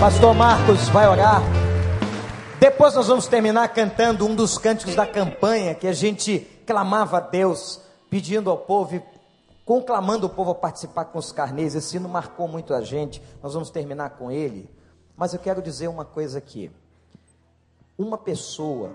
Pastor 0.01 0.35
Marcos 0.35 0.89
vai 0.91 1.09
orar. 1.09 1.43
Depois 2.61 2.95
nós 2.95 3.09
vamos 3.09 3.27
terminar 3.27 3.69
cantando 3.69 4.27
um 4.27 4.35
dos 4.35 4.59
cânticos 4.59 4.95
da 4.95 5.07
campanha 5.07 5.75
que 5.75 5.87
a 5.87 5.93
gente 5.93 6.47
clamava 6.67 7.19
a 7.19 7.21
Deus, 7.21 7.81
pedindo 8.11 8.51
ao 8.51 8.59
povo 8.59 9.03
conclamando 9.69 10.27
o 10.27 10.31
povo 10.31 10.53
a 10.53 10.55
participar 10.55 11.05
com 11.05 11.19
os 11.19 11.31
carneiros. 11.31 11.75
Esse 11.75 11.89
sino 11.89 12.09
marcou 12.09 12.49
muito 12.49 12.73
a 12.73 12.81
gente. 12.81 13.23
Nós 13.43 13.53
vamos 13.53 13.69
terminar 13.69 14.17
com 14.17 14.31
ele. 14.31 14.75
Mas 15.15 15.35
eu 15.35 15.39
quero 15.39 15.61
dizer 15.61 15.89
uma 15.89 16.07
coisa 16.07 16.39
aqui. 16.39 16.71
Uma 17.99 18.17
pessoa 18.17 18.95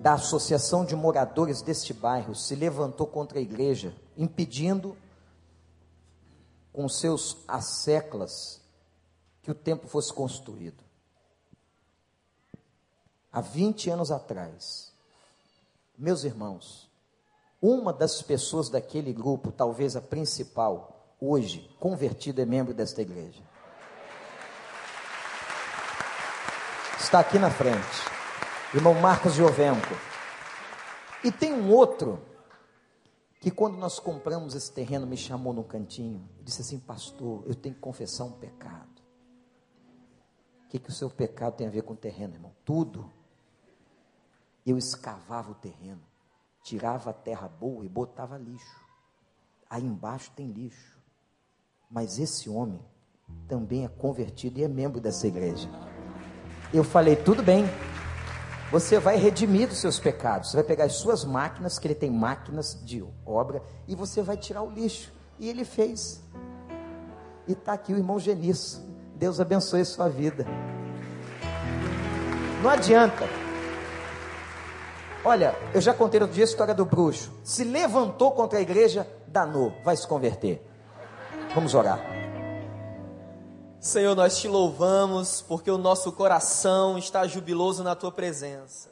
da 0.00 0.12
associação 0.12 0.84
de 0.84 0.94
moradores 0.94 1.62
deste 1.62 1.92
bairro 1.92 2.32
se 2.32 2.54
levantou 2.54 3.08
contra 3.08 3.40
a 3.40 3.42
igreja, 3.42 3.92
impedindo 4.16 4.96
com 6.72 6.88
seus 6.88 7.38
asseclas 7.48 8.60
que 9.42 9.50
o 9.50 9.54
templo 9.54 9.88
fosse 9.88 10.14
construído 10.14 10.84
há 13.32 13.40
20 13.40 13.90
anos 13.90 14.12
atrás, 14.12 14.92
meus 15.98 16.22
irmãos, 16.22 16.89
uma 17.60 17.92
das 17.92 18.22
pessoas 18.22 18.70
daquele 18.70 19.12
grupo, 19.12 19.52
talvez 19.52 19.96
a 19.96 20.00
principal, 20.00 21.14
hoje, 21.20 21.68
convertida 21.78 22.42
é 22.42 22.46
membro 22.46 22.72
desta 22.72 23.02
igreja. 23.02 23.42
Está 26.98 27.20
aqui 27.20 27.38
na 27.38 27.50
frente, 27.50 27.78
irmão 28.74 28.94
Marcos 28.94 29.34
Jovenco. 29.34 29.94
E 31.22 31.30
tem 31.30 31.52
um 31.52 31.70
outro 31.70 32.20
que 33.40 33.50
quando 33.50 33.76
nós 33.76 33.98
compramos 33.98 34.54
esse 34.54 34.70
terreno 34.72 35.06
me 35.06 35.16
chamou 35.16 35.52
no 35.52 35.64
cantinho 35.64 36.28
disse 36.42 36.62
assim, 36.62 36.78
pastor, 36.78 37.42
eu 37.46 37.54
tenho 37.54 37.74
que 37.74 37.80
confessar 37.80 38.24
um 38.24 38.32
pecado. 38.32 39.00
O 40.64 40.68
que, 40.68 40.78
que 40.78 40.90
o 40.90 40.92
seu 40.92 41.10
pecado 41.10 41.56
tem 41.56 41.66
a 41.66 41.70
ver 41.70 41.82
com 41.82 41.94
o 41.94 41.96
terreno, 41.96 42.34
irmão? 42.34 42.54
Tudo 42.64 43.10
eu 44.64 44.76
escavava 44.76 45.50
o 45.50 45.54
terreno, 45.54 46.02
tirava 46.62 47.10
a 47.10 47.12
terra 47.12 47.48
boa 47.48 47.84
e 47.84 47.88
botava 47.88 48.36
lixo. 48.36 48.80
Aí 49.68 49.84
embaixo 49.84 50.30
tem 50.34 50.50
lixo. 50.50 50.98
Mas 51.90 52.18
esse 52.18 52.48
homem 52.48 52.80
também 53.48 53.84
é 53.84 53.88
convertido 53.88 54.58
e 54.58 54.64
é 54.64 54.68
membro 54.68 55.00
dessa 55.00 55.26
igreja. 55.26 55.68
Eu 56.72 56.84
falei: 56.84 57.16
tudo 57.16 57.42
bem, 57.42 57.64
você 58.70 58.98
vai 58.98 59.16
redimir 59.16 59.68
dos 59.68 59.78
seus 59.78 59.98
pecados. 59.98 60.50
Você 60.50 60.56
vai 60.58 60.64
pegar 60.64 60.84
as 60.84 60.94
suas 60.94 61.24
máquinas, 61.24 61.78
que 61.78 61.86
ele 61.88 61.94
tem 61.94 62.10
máquinas 62.10 62.80
de 62.84 63.04
obra, 63.26 63.62
e 63.88 63.94
você 63.94 64.22
vai 64.22 64.36
tirar 64.36 64.62
o 64.62 64.70
lixo. 64.70 65.12
E 65.38 65.48
ele 65.48 65.64
fez. 65.64 66.22
E 67.48 67.52
está 67.52 67.72
aqui 67.72 67.92
o 67.92 67.96
irmão 67.96 68.18
Genisso. 68.20 68.84
Deus 69.16 69.40
abençoe 69.40 69.80
a 69.80 69.84
sua 69.84 70.08
vida. 70.08 70.46
Não 72.62 72.70
adianta. 72.70 73.39
Olha, 75.22 75.54
eu 75.74 75.80
já 75.82 75.92
contei 75.92 76.18
outro 76.18 76.34
dia 76.34 76.44
a 76.44 76.48
história 76.48 76.74
do 76.74 76.86
bruxo. 76.86 77.30
Se 77.44 77.62
levantou 77.62 78.32
contra 78.32 78.58
a 78.58 78.62
igreja, 78.62 79.06
danou, 79.26 79.72
vai 79.84 79.94
se 79.94 80.06
converter. 80.06 80.66
Vamos 81.54 81.74
orar. 81.74 82.00
Senhor, 83.78 84.14
nós 84.14 84.38
te 84.38 84.48
louvamos 84.48 85.42
porque 85.42 85.70
o 85.70 85.76
nosso 85.76 86.12
coração 86.12 86.96
está 86.96 87.26
jubiloso 87.26 87.82
na 87.82 87.94
tua 87.94 88.10
presença. 88.10 88.88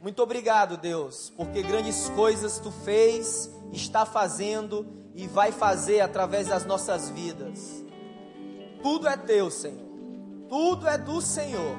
Muito 0.00 0.22
obrigado, 0.22 0.76
Deus, 0.76 1.32
porque 1.36 1.62
grandes 1.62 2.08
coisas 2.10 2.58
tu 2.58 2.70
fez, 2.70 3.50
está 3.72 4.04
fazendo 4.06 4.86
e 5.14 5.26
vai 5.26 5.50
fazer 5.50 6.00
através 6.00 6.48
das 6.48 6.64
nossas 6.64 7.08
vidas. 7.08 7.84
Tudo 8.82 9.08
é 9.08 9.16
teu, 9.16 9.50
Senhor. 9.50 9.88
Tudo 10.48 10.86
é 10.86 10.96
do 10.96 11.20
Senhor. 11.20 11.76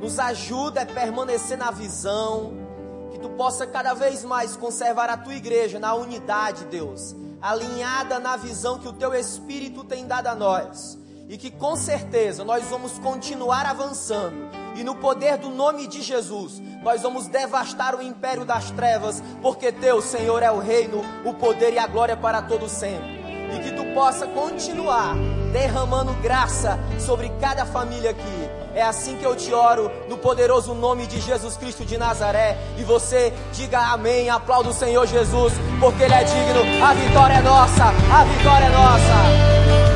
Nos 0.00 0.18
ajuda 0.18 0.82
a 0.82 0.86
permanecer 0.86 1.56
na 1.56 1.70
visão, 1.70 2.61
que 3.12 3.18
tu 3.18 3.28
possa 3.30 3.66
cada 3.66 3.94
vez 3.94 4.24
mais 4.24 4.56
conservar 4.56 5.10
a 5.10 5.16
tua 5.16 5.34
igreja 5.34 5.78
na 5.78 5.94
unidade, 5.94 6.64
Deus, 6.64 7.14
alinhada 7.40 8.18
na 8.18 8.36
visão 8.36 8.78
que 8.78 8.88
o 8.88 8.92
teu 8.92 9.14
Espírito 9.14 9.84
tem 9.84 10.06
dado 10.06 10.28
a 10.28 10.34
nós. 10.34 10.98
E 11.28 11.36
que 11.36 11.50
com 11.50 11.76
certeza 11.76 12.44
nós 12.44 12.64
vamos 12.64 12.98
continuar 12.98 13.66
avançando. 13.66 14.50
E 14.74 14.82
no 14.82 14.96
poder 14.96 15.36
do 15.36 15.50
nome 15.50 15.86
de 15.86 16.00
Jesus, 16.00 16.60
nós 16.82 17.02
vamos 17.02 17.26
devastar 17.26 17.94
o 17.94 18.02
império 18.02 18.44
das 18.44 18.70
trevas, 18.70 19.22
porque 19.40 19.70
teu 19.70 20.00
Senhor 20.00 20.42
é 20.42 20.50
o 20.50 20.58
reino, 20.58 21.02
o 21.24 21.34
poder 21.34 21.74
e 21.74 21.78
a 21.78 21.86
glória 21.86 22.16
para 22.16 22.42
todo 22.42 22.68
sempre. 22.68 23.22
E 23.54 23.60
que 23.60 23.72
tu 23.72 23.84
possa 23.94 24.26
continuar 24.26 25.14
derramando 25.52 26.14
graça 26.22 26.78
sobre 26.98 27.28
cada 27.40 27.66
família 27.66 28.10
aqui 28.10 28.41
é 28.74 28.82
assim 28.82 29.16
que 29.16 29.24
eu 29.24 29.36
te 29.36 29.52
oro, 29.52 29.90
no 30.08 30.16
poderoso 30.16 30.74
nome 30.74 31.06
de 31.06 31.20
Jesus 31.20 31.56
Cristo 31.56 31.84
de 31.84 31.98
Nazaré. 31.98 32.58
E 32.78 32.84
você 32.84 33.32
diga 33.52 33.78
amém, 33.78 34.30
aplauda 34.30 34.70
o 34.70 34.74
Senhor 34.74 35.06
Jesus, 35.06 35.52
porque 35.80 36.02
Ele 36.02 36.14
é 36.14 36.24
digno. 36.24 36.84
A 36.84 36.94
vitória 36.94 37.34
é 37.34 37.42
nossa, 37.42 37.84
a 37.84 38.24
vitória 38.24 38.64
é 38.64 38.70
nossa. 38.70 39.91